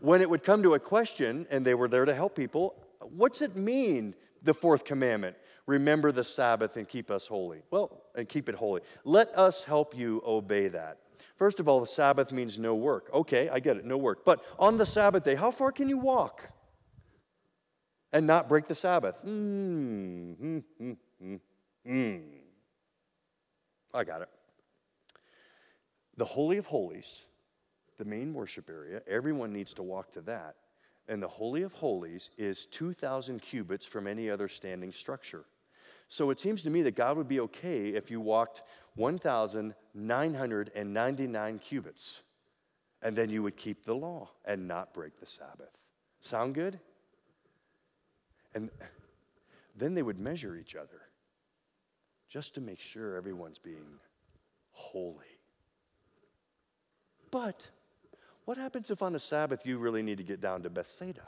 when 0.00 0.20
it 0.22 0.30
would 0.30 0.44
come 0.44 0.62
to 0.62 0.74
a 0.74 0.78
question 0.78 1.46
and 1.50 1.64
they 1.64 1.74
were 1.74 1.88
there 1.88 2.04
to 2.04 2.14
help 2.14 2.34
people, 2.34 2.74
what's 3.00 3.42
it 3.42 3.56
mean, 3.56 4.14
the 4.42 4.54
fourth 4.54 4.84
commandment? 4.84 5.36
Remember 5.66 6.12
the 6.12 6.24
Sabbath 6.24 6.76
and 6.76 6.88
keep 6.88 7.10
us 7.10 7.26
holy. 7.26 7.62
Well, 7.70 8.04
and 8.14 8.28
keep 8.28 8.48
it 8.48 8.54
holy. 8.54 8.80
Let 9.04 9.36
us 9.36 9.64
help 9.64 9.96
you 9.96 10.22
obey 10.24 10.68
that. 10.68 10.98
First 11.36 11.60
of 11.60 11.68
all, 11.68 11.80
the 11.80 11.86
Sabbath 11.86 12.32
means 12.32 12.58
no 12.58 12.74
work. 12.74 13.10
Okay, 13.12 13.48
I 13.48 13.60
get 13.60 13.76
it, 13.76 13.84
no 13.84 13.96
work. 13.96 14.24
But 14.24 14.42
on 14.58 14.78
the 14.78 14.86
Sabbath 14.86 15.24
day, 15.24 15.34
how 15.34 15.50
far 15.50 15.72
can 15.72 15.88
you 15.88 15.98
walk 15.98 16.50
and 18.12 18.26
not 18.26 18.48
break 18.48 18.66
the 18.66 18.74
Sabbath? 18.74 19.16
Mm, 19.24 20.36
mm, 20.36 20.96
mm, 21.22 21.40
mm. 21.86 22.22
I 23.92 24.04
got 24.04 24.22
it. 24.22 24.28
The 26.16 26.24
Holy 26.24 26.56
of 26.56 26.66
Holies 26.66 27.24
the 27.98 28.04
main 28.04 28.32
worship 28.32 28.70
area. 28.70 29.02
Everyone 29.06 29.52
needs 29.52 29.74
to 29.74 29.82
walk 29.82 30.12
to 30.12 30.20
that. 30.22 30.54
And 31.08 31.22
the 31.22 31.28
Holy 31.28 31.62
of 31.62 31.72
Holies 31.72 32.30
is 32.38 32.66
2,000 32.66 33.40
cubits 33.40 33.84
from 33.84 34.06
any 34.06 34.30
other 34.30 34.48
standing 34.48 34.92
structure. 34.92 35.44
So 36.08 36.30
it 36.30 36.40
seems 36.40 36.62
to 36.62 36.70
me 36.70 36.80
that 36.82 36.96
God 36.96 37.18
would 37.18 37.28
be 37.28 37.40
okay 37.40 37.88
if 37.88 38.10
you 38.10 38.20
walked 38.20 38.62
1,999 38.96 41.58
cubits, 41.58 42.22
and 43.02 43.16
then 43.16 43.30
you 43.30 43.42
would 43.42 43.56
keep 43.56 43.84
the 43.84 43.94
law 43.94 44.30
and 44.44 44.66
not 44.66 44.92
break 44.94 45.20
the 45.20 45.26
Sabbath. 45.26 45.76
Sound 46.20 46.54
good? 46.54 46.80
And 48.54 48.70
then 49.76 49.94
they 49.94 50.02
would 50.02 50.18
measure 50.18 50.56
each 50.56 50.74
other 50.74 51.02
just 52.28 52.54
to 52.54 52.60
make 52.60 52.80
sure 52.80 53.16
everyone's 53.16 53.58
being 53.58 54.00
holy. 54.72 55.38
But 57.30 57.68
what 58.48 58.56
happens 58.56 58.90
if 58.90 59.02
on 59.02 59.14
a 59.14 59.18
Sabbath 59.18 59.66
you 59.66 59.76
really 59.76 60.02
need 60.02 60.16
to 60.16 60.24
get 60.24 60.40
down 60.40 60.62
to 60.62 60.70
Bethsaida? 60.70 61.20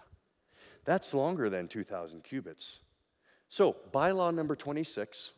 That's 0.87 1.13
longer 1.13 1.51
than 1.51 1.69
2,000 1.69 2.25
cubits. 2.25 2.81
So, 3.51 3.77
bylaw 3.93 4.35
number 4.35 4.57
26 4.57 5.33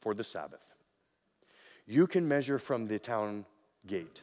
for 0.00 0.14
the 0.14 0.24
Sabbath. 0.24 0.64
You 1.86 2.06
can 2.06 2.26
measure 2.26 2.58
from 2.58 2.86
the 2.86 2.98
town 2.98 3.44
gate. 3.86 4.22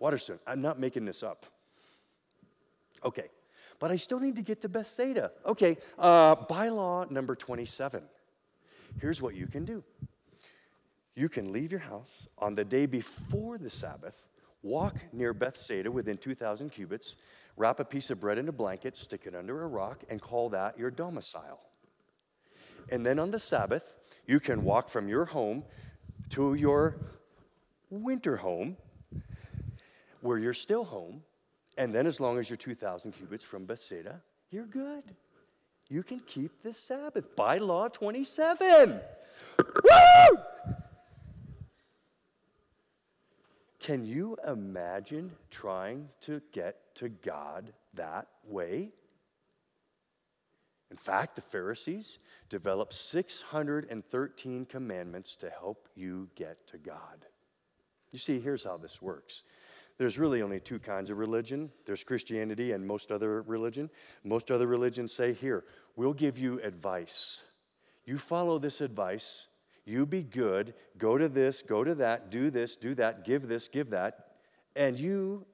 Waterstone, 0.00 0.40
I'm 0.48 0.62
not 0.62 0.80
making 0.80 1.04
this 1.04 1.22
up. 1.22 1.46
Okay, 3.04 3.28
but 3.78 3.92
I 3.92 3.96
still 3.96 4.18
need 4.18 4.34
to 4.34 4.42
get 4.42 4.62
to 4.62 4.68
Bethsaida. 4.68 5.30
Okay, 5.46 5.78
uh, 5.96 6.34
bylaw 6.34 7.08
number 7.08 7.36
27. 7.36 8.02
Here's 9.00 9.22
what 9.22 9.36
you 9.36 9.46
can 9.46 9.64
do 9.64 9.84
you 11.14 11.28
can 11.28 11.52
leave 11.52 11.70
your 11.70 11.82
house 11.82 12.26
on 12.36 12.56
the 12.56 12.64
day 12.64 12.86
before 12.86 13.58
the 13.58 13.70
Sabbath 13.70 14.16
Walk 14.62 14.96
near 15.12 15.34
Bethsaida 15.34 15.90
within 15.90 16.16
2,000 16.16 16.70
cubits, 16.70 17.16
wrap 17.56 17.80
a 17.80 17.84
piece 17.84 18.10
of 18.10 18.20
bread 18.20 18.38
in 18.38 18.48
a 18.48 18.52
blanket, 18.52 18.96
stick 18.96 19.22
it 19.26 19.34
under 19.34 19.62
a 19.62 19.66
rock, 19.66 20.02
and 20.08 20.20
call 20.20 20.50
that 20.50 20.78
your 20.78 20.90
domicile. 20.90 21.60
And 22.90 23.04
then 23.04 23.18
on 23.18 23.30
the 23.30 23.40
Sabbath, 23.40 23.92
you 24.26 24.40
can 24.40 24.64
walk 24.64 24.88
from 24.88 25.08
your 25.08 25.24
home 25.24 25.64
to 26.30 26.54
your 26.54 26.96
winter 27.90 28.36
home, 28.36 28.76
where 30.20 30.38
you're 30.38 30.54
still 30.54 30.84
home. 30.84 31.22
And 31.76 31.94
then, 31.94 32.06
as 32.06 32.20
long 32.20 32.38
as 32.38 32.50
you're 32.50 32.56
2,000 32.56 33.12
cubits 33.12 33.44
from 33.44 33.64
Bethsaida, 33.64 34.20
you're 34.50 34.66
good. 34.66 35.04
You 35.88 36.02
can 36.02 36.20
keep 36.20 36.62
the 36.62 36.74
Sabbath 36.74 37.34
by 37.34 37.58
law 37.58 37.88
27. 37.88 39.00
Woo! 39.58 40.38
Can 43.82 44.06
you 44.06 44.36
imagine 44.46 45.32
trying 45.50 46.08
to 46.20 46.40
get 46.52 46.94
to 46.94 47.08
God 47.08 47.72
that 47.94 48.28
way? 48.46 48.90
In 50.92 50.96
fact, 50.96 51.34
the 51.34 51.42
Pharisees 51.42 52.20
developed 52.48 52.94
613 52.94 54.66
commandments 54.66 55.34
to 55.36 55.50
help 55.50 55.88
you 55.96 56.28
get 56.36 56.64
to 56.68 56.78
God. 56.78 57.26
You 58.12 58.20
see, 58.20 58.38
here's 58.38 58.62
how 58.62 58.76
this 58.76 59.02
works. 59.02 59.42
There's 59.98 60.16
really 60.16 60.42
only 60.42 60.60
two 60.60 60.78
kinds 60.78 61.10
of 61.10 61.18
religion 61.18 61.70
there's 61.84 62.04
Christianity 62.04 62.72
and 62.72 62.86
most 62.86 63.10
other 63.10 63.42
religion. 63.42 63.90
Most 64.22 64.52
other 64.52 64.68
religions 64.68 65.12
say, 65.12 65.32
Here, 65.32 65.64
we'll 65.96 66.12
give 66.12 66.38
you 66.38 66.60
advice. 66.60 67.40
You 68.04 68.18
follow 68.18 68.58
this 68.58 68.80
advice, 68.80 69.46
you 69.84 70.06
be 70.06 70.22
good, 70.22 70.74
go 70.98 71.18
to 71.18 71.28
this, 71.28 71.62
go 71.62 71.82
to 71.82 71.94
that, 71.96 72.30
do 72.30 72.50
this, 72.50 72.76
do 72.76 72.94
that, 72.94 73.24
give 73.24 73.48
this, 73.48 73.68
give 73.68 73.90
that, 73.90 74.26
and 74.76 74.98
you 74.98 75.44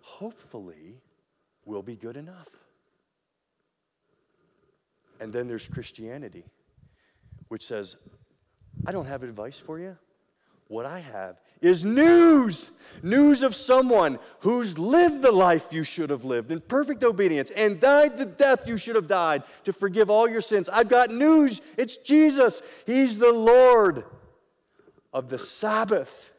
hopefully 0.00 1.00
will 1.64 1.82
be 1.82 1.96
good 1.96 2.16
enough. 2.16 2.48
And 5.20 5.32
then 5.32 5.46
there's 5.46 5.66
Christianity, 5.66 6.44
which 7.48 7.66
says, 7.66 7.96
I 8.86 8.92
don't 8.92 9.06
have 9.06 9.22
advice 9.22 9.60
for 9.64 9.78
you. 9.78 9.96
What 10.68 10.86
I 10.86 11.00
have 11.00 11.36
is 11.60 11.84
news 11.84 12.70
news 13.02 13.42
of 13.42 13.54
someone 13.54 14.18
who's 14.40 14.78
lived 14.78 15.22
the 15.22 15.32
life 15.32 15.66
you 15.70 15.84
should 15.84 16.10
have 16.10 16.24
lived 16.24 16.50
in 16.50 16.60
perfect 16.60 17.04
obedience 17.04 17.50
and 17.50 17.80
died 17.80 18.18
the 18.18 18.26
death 18.26 18.66
you 18.66 18.78
should 18.78 18.96
have 18.96 19.08
died 19.08 19.42
to 19.64 19.72
forgive 19.72 20.10
all 20.10 20.28
your 20.28 20.40
sins. 20.40 20.68
I've 20.68 20.88
got 20.88 21.10
news. 21.10 21.60
It's 21.76 21.96
Jesus. 21.96 22.62
He's 22.86 23.18
the 23.18 23.32
Lord 23.32 24.04
of 25.12 25.28
the 25.28 25.38
Sabbath, 25.38 26.32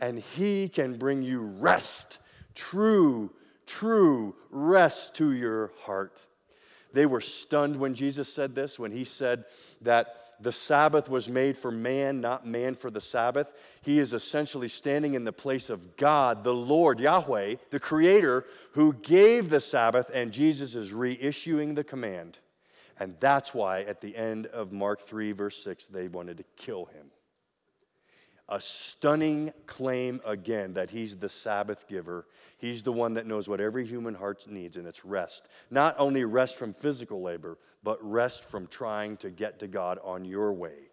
and 0.00 0.18
He 0.18 0.68
can 0.68 0.98
bring 0.98 1.22
you 1.22 1.40
rest, 1.40 2.18
true, 2.54 3.30
true 3.66 4.34
rest 4.50 5.14
to 5.16 5.32
your 5.32 5.72
heart. 5.82 6.24
They 6.92 7.06
were 7.06 7.20
stunned 7.20 7.76
when 7.76 7.94
Jesus 7.94 8.32
said 8.32 8.54
this, 8.54 8.78
when 8.78 8.92
He 8.92 9.04
said 9.04 9.44
that 9.82 10.16
the 10.42 10.52
Sabbath 10.52 11.08
was 11.08 11.28
made 11.28 11.56
for 11.56 11.70
man, 11.70 12.20
not 12.20 12.46
man 12.46 12.74
for 12.74 12.90
the 12.90 13.00
Sabbath. 13.00 13.52
He 13.80 13.98
is 13.98 14.12
essentially 14.12 14.68
standing 14.68 15.14
in 15.14 15.24
the 15.24 15.32
place 15.32 15.70
of 15.70 15.96
God, 15.96 16.44
the 16.44 16.54
Lord, 16.54 16.98
Yahweh, 16.98 17.56
the 17.70 17.80
Creator, 17.80 18.44
who 18.72 18.92
gave 18.92 19.50
the 19.50 19.60
Sabbath, 19.60 20.10
and 20.12 20.32
Jesus 20.32 20.74
is 20.74 20.90
reissuing 20.90 21.74
the 21.74 21.84
command. 21.84 22.38
And 22.98 23.16
that's 23.20 23.54
why 23.54 23.82
at 23.82 24.00
the 24.00 24.14
end 24.16 24.46
of 24.46 24.72
Mark 24.72 25.06
3, 25.06 25.32
verse 25.32 25.62
6, 25.62 25.86
they 25.86 26.08
wanted 26.08 26.38
to 26.38 26.44
kill 26.56 26.86
him. 26.86 27.06
A 28.48 28.60
stunning 28.60 29.52
claim 29.66 30.20
again 30.26 30.74
that 30.74 30.90
he's 30.90 31.16
the 31.16 31.28
Sabbath 31.28 31.86
giver. 31.88 32.26
He's 32.58 32.82
the 32.82 32.92
one 32.92 33.14
that 33.14 33.26
knows 33.26 33.48
what 33.48 33.60
every 33.60 33.86
human 33.86 34.14
heart 34.14 34.44
needs, 34.48 34.76
and 34.76 34.86
it's 34.86 35.04
rest. 35.04 35.48
Not 35.70 35.94
only 35.98 36.24
rest 36.24 36.56
from 36.56 36.74
physical 36.74 37.22
labor, 37.22 37.58
but 37.82 37.98
rest 38.02 38.44
from 38.44 38.66
trying 38.66 39.16
to 39.18 39.30
get 39.30 39.60
to 39.60 39.68
God 39.68 39.98
on 40.04 40.24
your 40.24 40.52
way 40.52 40.90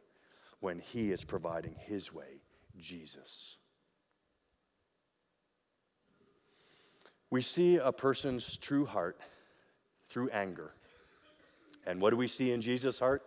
when 0.59 0.79
He 0.79 1.11
is 1.11 1.23
providing 1.23 1.75
His 1.77 2.13
way, 2.13 2.41
Jesus. 2.77 3.57
We 7.29 7.41
see 7.41 7.77
a 7.77 7.91
person's 7.91 8.57
true 8.57 8.85
heart 8.85 9.19
through 10.09 10.29
anger. 10.29 10.71
And 11.85 12.01
what 12.01 12.09
do 12.11 12.17
we 12.17 12.27
see 12.27 12.51
in 12.51 12.61
Jesus' 12.61 12.99
heart? 12.99 13.23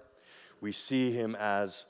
We 0.61 0.73
see 0.73 1.13
him 1.13 1.37
as 1.37 1.85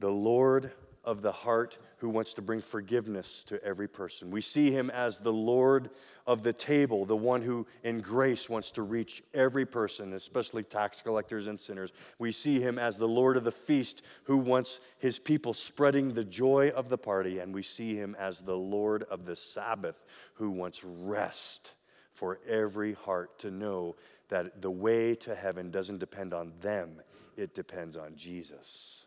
the 0.00 0.10
Lord 0.10 0.72
of 1.04 1.22
the 1.22 1.32
heart 1.32 1.78
who 1.98 2.08
wants 2.08 2.34
to 2.34 2.42
bring 2.42 2.60
forgiveness 2.60 3.44
to 3.44 3.62
every 3.62 3.88
person. 3.88 4.30
We 4.30 4.40
see 4.40 4.70
him 4.70 4.90
as 4.90 5.18
the 5.18 5.32
Lord 5.32 5.90
of 6.26 6.42
the 6.42 6.52
table, 6.52 7.04
the 7.04 7.16
one 7.16 7.42
who 7.42 7.66
in 7.82 8.00
grace 8.00 8.48
wants 8.48 8.70
to 8.72 8.82
reach 8.82 9.22
every 9.32 9.66
person, 9.66 10.12
especially 10.14 10.62
tax 10.62 11.02
collectors 11.02 11.46
and 11.46 11.60
sinners. 11.60 11.92
We 12.18 12.32
see 12.32 12.60
him 12.60 12.78
as 12.78 12.96
the 12.96 13.08
Lord 13.08 13.36
of 13.36 13.44
the 13.44 13.52
feast 13.52 14.02
who 14.24 14.38
wants 14.38 14.80
his 14.98 15.18
people 15.18 15.54
spreading 15.54 16.14
the 16.14 16.24
joy 16.24 16.70
of 16.70 16.88
the 16.88 16.98
party. 16.98 17.38
And 17.38 17.54
we 17.54 17.62
see 17.62 17.94
him 17.94 18.16
as 18.18 18.40
the 18.40 18.56
Lord 18.56 19.04
of 19.04 19.26
the 19.26 19.36
Sabbath 19.36 20.02
who 20.34 20.50
wants 20.50 20.82
rest 20.84 21.72
for 22.12 22.38
every 22.48 22.94
heart 22.94 23.38
to 23.40 23.50
know 23.50 23.96
that 24.28 24.62
the 24.62 24.70
way 24.70 25.14
to 25.16 25.34
heaven 25.34 25.70
doesn't 25.70 25.98
depend 25.98 26.32
on 26.32 26.52
them, 26.60 27.02
it 27.36 27.54
depends 27.54 27.96
on 27.96 28.16
Jesus. 28.16 29.03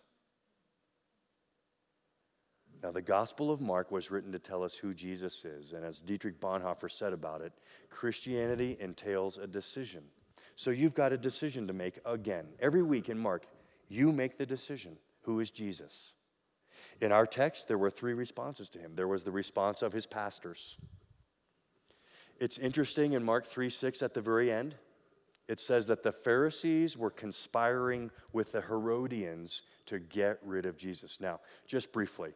Now, 2.83 2.91
the 2.91 3.01
Gospel 3.01 3.51
of 3.51 3.59
Mark 3.59 3.91
was 3.91 4.11
written 4.11 4.31
to 4.31 4.39
tell 4.39 4.63
us 4.63 4.75
who 4.75 4.93
Jesus 4.93 5.43
is. 5.45 5.73
And 5.73 5.83
as 5.83 6.01
Dietrich 6.01 6.39
Bonhoeffer 6.39 6.91
said 6.91 7.11
about 7.11 7.41
it, 7.41 7.51
Christianity 7.89 8.77
entails 8.79 9.37
a 9.37 9.47
decision. 9.47 10.03
So 10.55 10.69
you've 10.69 10.93
got 10.93 11.13
a 11.13 11.17
decision 11.17 11.67
to 11.67 11.73
make 11.73 11.99
again. 12.05 12.45
Every 12.59 12.83
week 12.83 13.09
in 13.09 13.17
Mark, 13.17 13.45
you 13.89 14.11
make 14.11 14.37
the 14.37 14.45
decision 14.45 14.97
who 15.21 15.39
is 15.39 15.49
Jesus? 15.49 16.13
In 17.01 17.11
our 17.11 17.25
text, 17.25 17.67
there 17.67 17.77
were 17.77 17.91
three 17.91 18.13
responses 18.13 18.69
to 18.69 18.79
him. 18.79 18.93
There 18.95 19.07
was 19.07 19.23
the 19.23 19.31
response 19.31 19.81
of 19.81 19.93
his 19.93 20.05
pastors. 20.05 20.77
It's 22.39 22.57
interesting 22.57 23.13
in 23.13 23.23
Mark 23.23 23.47
3 23.47 23.69
6 23.69 24.01
at 24.01 24.13
the 24.13 24.21
very 24.21 24.51
end, 24.51 24.75
it 25.47 25.59
says 25.59 25.87
that 25.87 26.03
the 26.03 26.11
Pharisees 26.11 26.97
were 26.97 27.09
conspiring 27.09 28.11
with 28.33 28.51
the 28.51 28.61
Herodians 28.61 29.61
to 29.85 29.99
get 29.99 30.39
rid 30.43 30.65
of 30.65 30.77
Jesus. 30.77 31.19
Now, 31.21 31.39
just 31.65 31.91
briefly, 31.91 32.31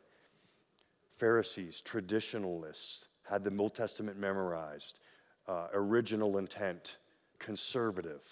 Pharisees, 1.22 1.82
traditionalists, 1.82 3.06
had 3.22 3.44
the 3.44 3.56
Old 3.56 3.76
Testament 3.76 4.18
memorized, 4.18 4.98
uh, 5.48 5.68
original 5.72 6.40
intent, 6.40 6.98
conservative. 7.38 8.24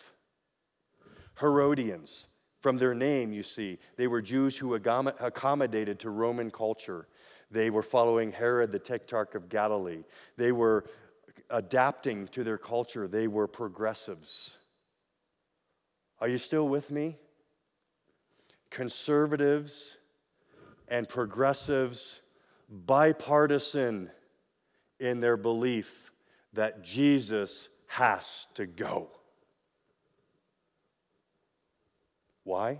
Herodians, 1.39 2.25
from 2.61 2.79
their 2.79 2.95
name, 2.95 3.31
you 3.31 3.43
see, 3.43 3.77
they 3.95 4.07
were 4.07 4.23
Jews 4.23 4.57
who 4.57 4.73
accommodated 4.73 5.99
to 5.99 6.09
Roman 6.09 6.49
culture. 6.49 7.07
They 7.51 7.69
were 7.69 7.83
following 7.83 8.31
Herod, 8.31 8.71
the 8.71 8.79
Tetrarch 8.79 9.35
of 9.35 9.49
Galilee. 9.49 10.03
They 10.35 10.51
were 10.51 10.85
adapting 11.51 12.27
to 12.29 12.43
their 12.43 12.57
culture. 12.57 13.07
They 13.07 13.27
were 13.27 13.47
progressives. 13.47 14.57
Are 16.19 16.27
you 16.27 16.39
still 16.39 16.67
with 16.67 16.89
me? 16.89 17.17
Conservatives 18.71 19.95
and 20.87 21.07
progressives, 21.07 22.21
bipartisan 22.69 24.11
in 24.99 25.19
their 25.19 25.37
belief 25.37 26.11
that 26.53 26.83
Jesus 26.83 27.69
has 27.87 28.47
to 28.55 28.65
go. 28.65 29.09
Why? 32.43 32.79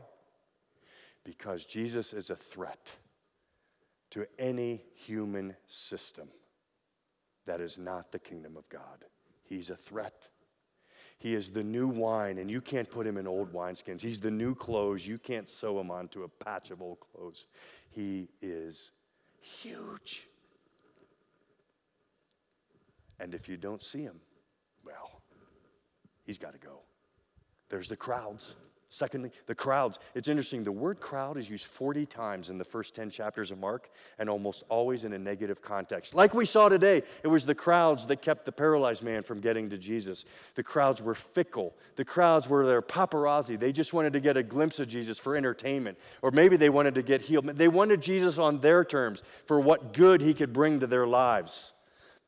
Because 1.24 1.66
Jesus 1.66 2.14
is 2.14 2.30
a 2.30 2.36
threat 2.36 2.94
to 4.12 4.26
any 4.38 4.84
human 5.06 5.56
system 5.68 6.28
that 7.46 7.62
is 7.62 7.78
not 7.78 8.12
the 8.12 8.20
kingdom 8.20 8.58
of 8.58 8.68
God. 8.70 9.06
He's 9.44 9.70
a 9.70 9.76
threat. 9.76 10.28
He 11.18 11.34
is 11.34 11.52
the 11.52 11.64
new 11.64 11.88
wine, 11.88 12.38
and 12.38 12.50
you 12.50 12.62
can't 12.62 12.90
put 12.90 13.06
him 13.06 13.18
in 13.18 13.28
old 13.28 13.54
wineskins. 13.54 14.02
He's 14.02 14.22
the 14.22 14.32
new 14.32 14.56
clothes. 14.56 15.06
You 15.06 15.18
can't 15.18 15.50
sew 15.50 15.80
him 15.80 15.92
onto 15.92 16.24
a 16.24 16.28
patch 16.28 16.72
of 16.72 16.82
old 16.82 17.00
clothes. 17.00 17.46
He 17.90 18.30
is 18.42 18.92
huge. 19.42 20.28
And 23.20 23.34
if 23.34 23.50
you 23.50 23.58
don't 23.58 23.82
see 23.82 24.02
him, 24.02 24.20
well, 24.86 25.22
he's 26.26 26.38
got 26.38 26.54
to 26.54 26.60
go. 26.60 26.80
There's 27.70 27.88
the 27.88 27.98
crowds. 27.98 28.56
Secondly, 28.92 29.32
the 29.46 29.54
crowds. 29.54 30.00
It's 30.16 30.28
interesting, 30.28 30.64
the 30.64 30.72
word 30.72 31.00
crowd 31.00 31.38
is 31.38 31.48
used 31.48 31.66
40 31.66 32.08
times 32.08 32.50
in 32.50 32.58
the 32.58 32.64
first 32.64 32.96
10 32.96 33.12
chapters 33.12 33.52
of 33.52 33.60
Mark, 33.60 33.92
and 34.18 34.28
almost 34.28 34.64
always 34.68 35.04
in 35.04 35.14
a 35.14 35.20
negative 35.20 35.62
context. 35.62 36.16
Like 36.16 36.34
we 36.34 36.48
saw 36.48 36.70
today, 36.70 37.04
it 37.24 37.28
was 37.28 37.46
the 37.46 37.54
crowds 37.54 38.08
that 38.08 38.24
kept 38.24 38.46
the 38.46 38.52
paralyzed 38.52 39.04
man 39.04 39.22
from 39.22 39.42
getting 39.42 39.70
to 39.70 39.78
Jesus. 39.78 40.26
The 40.56 40.64
crowds 40.64 41.04
were 41.04 41.14
fickle. 41.14 41.76
The 41.98 42.06
crowds 42.06 42.50
were 42.50 42.66
their 42.66 42.82
paparazzi. 42.82 43.60
They 43.60 43.72
just 43.72 43.94
wanted 43.94 44.14
to 44.14 44.20
get 44.20 44.38
a 44.38 44.44
glimpse 44.44 44.80
of 44.80 44.88
Jesus 44.88 45.20
for 45.20 45.36
entertainment, 45.36 46.00
or 46.24 46.32
maybe 46.32 46.58
they 46.58 46.72
wanted 46.72 46.96
to 46.96 47.04
get 47.04 47.22
healed. 47.22 47.46
They 47.46 47.68
wanted 47.68 48.02
Jesus 48.02 48.40
on 48.40 48.60
their 48.60 48.84
terms 48.84 49.22
for 49.46 49.60
what 49.60 49.94
good 49.94 50.20
he 50.20 50.34
could 50.34 50.52
bring 50.52 50.80
to 50.80 50.88
their 50.88 51.06
lives. 51.06 51.74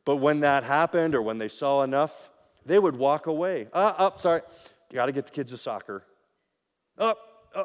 But 0.05 0.17
when 0.17 0.41
that 0.41 0.63
happened, 0.63 1.15
or 1.15 1.23
when 1.23 1.39
they 1.39 1.47
saw 1.47 1.81
enough, 1.81 2.29
they 2.67 2.77
would 2.77 2.95
walk 2.95 3.25
away. 3.25 3.67
Uh, 3.73 3.93
oh, 3.97 4.13
sorry. 4.17 4.41
You 4.91 4.95
got 4.95 5.07
to 5.07 5.11
get 5.11 5.25
the 5.25 5.31
kids 5.31 5.51
to 5.51 5.57
soccer. 5.57 6.03
Uh, 7.01 7.15
uh, 7.55 7.63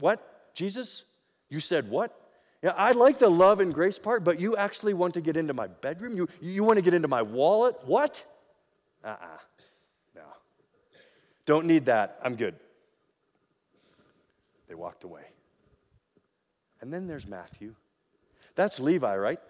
what? 0.00 0.54
Jesus? 0.54 1.04
You 1.50 1.60
said 1.60 1.88
what? 1.90 2.18
Yeah, 2.62 2.72
I 2.76 2.92
like 2.92 3.18
the 3.18 3.28
love 3.28 3.60
and 3.60 3.74
grace 3.74 3.98
part, 3.98 4.24
but 4.24 4.40
you 4.40 4.56
actually 4.56 4.94
want 4.94 5.12
to 5.14 5.20
get 5.20 5.36
into 5.36 5.52
my 5.52 5.66
bedroom? 5.66 6.16
You, 6.16 6.26
you 6.40 6.64
want 6.64 6.78
to 6.78 6.82
get 6.82 6.94
into 6.94 7.08
my 7.08 7.20
wallet? 7.20 7.76
What? 7.84 8.24
Uh 9.04 9.08
uh-uh. 9.08 9.26
uh 9.26 9.38
No. 10.16 10.22
Don't 11.44 11.66
need 11.66 11.84
that. 11.84 12.18
I'm 12.24 12.36
good. 12.36 12.54
They 14.68 14.74
walked 14.74 15.04
away. 15.04 15.24
And 16.80 16.90
then 16.90 17.06
there's 17.06 17.26
Matthew. 17.26 17.74
That's 18.54 18.80
Levi, 18.80 19.14
right? 19.16 19.40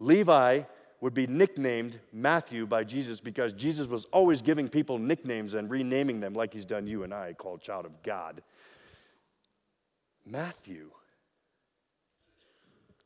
Levi 0.00 0.62
would 1.04 1.12
be 1.12 1.26
nicknamed 1.26 2.00
Matthew 2.14 2.64
by 2.64 2.82
Jesus 2.82 3.20
because 3.20 3.52
Jesus 3.52 3.86
was 3.86 4.06
always 4.06 4.40
giving 4.40 4.70
people 4.70 4.98
nicknames 4.98 5.52
and 5.52 5.68
renaming 5.68 6.18
them 6.18 6.32
like 6.32 6.54
he's 6.54 6.64
done 6.64 6.86
you 6.86 7.02
and 7.02 7.12
I, 7.12 7.34
called 7.34 7.60
child 7.60 7.84
of 7.84 8.02
God. 8.02 8.42
Matthew, 10.24 10.88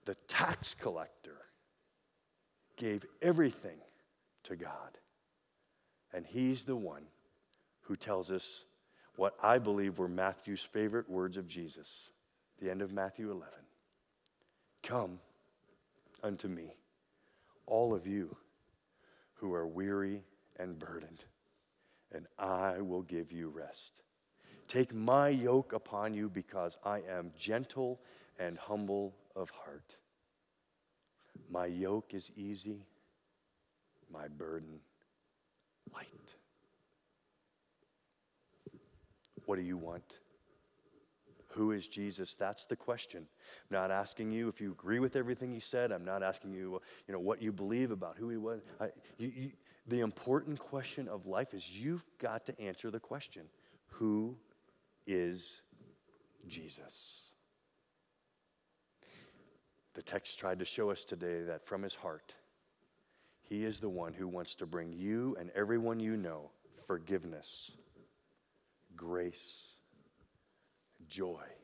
the 0.05 0.15
tax 0.29 0.77
collector, 0.79 1.39
gave 2.77 3.05
everything 3.21 3.79
to 4.45 4.55
God. 4.55 4.97
And 6.15 6.25
he's 6.25 6.63
the 6.63 6.77
one 6.77 7.03
who 7.81 7.97
tells 7.97 8.31
us 8.31 8.63
what 9.17 9.35
I 9.43 9.59
believe 9.59 9.99
were 9.99 10.07
Matthew's 10.07 10.63
favorite 10.63 11.11
words 11.11 11.37
of 11.37 11.49
Jesus, 11.49 12.11
the 12.63 12.71
end 12.71 12.81
of 12.81 12.93
Matthew 12.93 13.33
11. 13.33 13.49
Come 14.85 15.19
unto 16.23 16.47
me 16.47 16.75
all 17.69 17.95
of 17.95 18.07
you 18.07 18.37
who 19.35 19.53
are 19.55 19.67
weary 19.67 20.25
and 20.59 20.79
burdened, 20.79 21.25
and 22.13 22.27
I 22.39 22.81
will 22.81 23.03
give 23.03 23.31
you 23.31 23.49
rest. 23.49 24.01
Take 24.67 24.95
my 24.95 25.29
yoke 25.29 25.73
upon 25.73 26.15
you 26.15 26.29
because 26.29 26.77
I 26.85 27.03
am 27.09 27.31
gentle 27.39 28.01
and 28.39 28.59
humble 28.59 29.15
of 29.37 29.51
heart. 29.51 29.97
My 31.51 31.67
yoke 31.67 32.13
is 32.13 32.31
easy, 32.37 32.85
my 34.13 34.29
burden 34.29 34.81
light. 35.95 36.35
What 39.47 39.57
do 39.57 39.63
you 39.63 39.77
want? 39.77 40.19
Who 41.53 41.73
is 41.73 41.89
Jesus? 41.89 42.35
That's 42.35 42.67
the 42.67 42.77
question. 42.77 43.21
I'm 43.71 43.77
not 43.77 43.91
asking 43.91 44.31
you 44.33 44.49
if 44.49 44.61
you 44.61 44.73
agree 44.73 44.99
with 44.99 45.17
everything 45.17 45.53
he 45.53 45.61
said. 45.61 45.93
I'm 45.93 46.05
not 46.05 46.23
asking 46.23 46.53
you, 46.53 46.81
you 47.07 47.15
know, 47.15 47.21
what 47.21 47.41
you 47.41 47.53
believe 47.53 47.91
about 47.91 48.17
who 48.19 48.29
he 48.29 48.37
was. 48.37 48.61
I, 48.81 48.89
you, 49.17 49.33
you, 49.35 49.51
the 49.87 50.01
important 50.01 50.59
question 50.59 51.09
of 51.09 51.27
life 51.27 51.55
is 51.55 51.69
you've 51.71 52.05
got 52.19 52.45
to 52.47 52.61
answer 52.61 52.91
the 52.91 53.01
question 53.01 53.45
Who 53.93 54.37
is 55.07 55.63
Jesus? 56.47 57.23
The 59.95 60.03
text 60.03 60.39
tried 60.39 60.59
to 60.61 60.65
show 60.65 60.91
us 60.91 61.03
today 61.03 61.43
that 61.43 61.67
from 61.67 61.83
his 61.83 61.95
heart, 61.95 62.35
he 63.43 63.65
is 63.65 63.81
the 63.81 63.89
one 63.89 64.13
who 64.13 64.29
wants 64.29 64.55
to 64.57 64.67
bring 64.67 64.93
you 64.93 65.35
and 65.41 65.51
everyone 65.57 65.99
you 65.99 66.17
know 66.17 66.51
forgiveness, 66.87 67.73
grace, 68.95 69.78
joy 71.09 71.58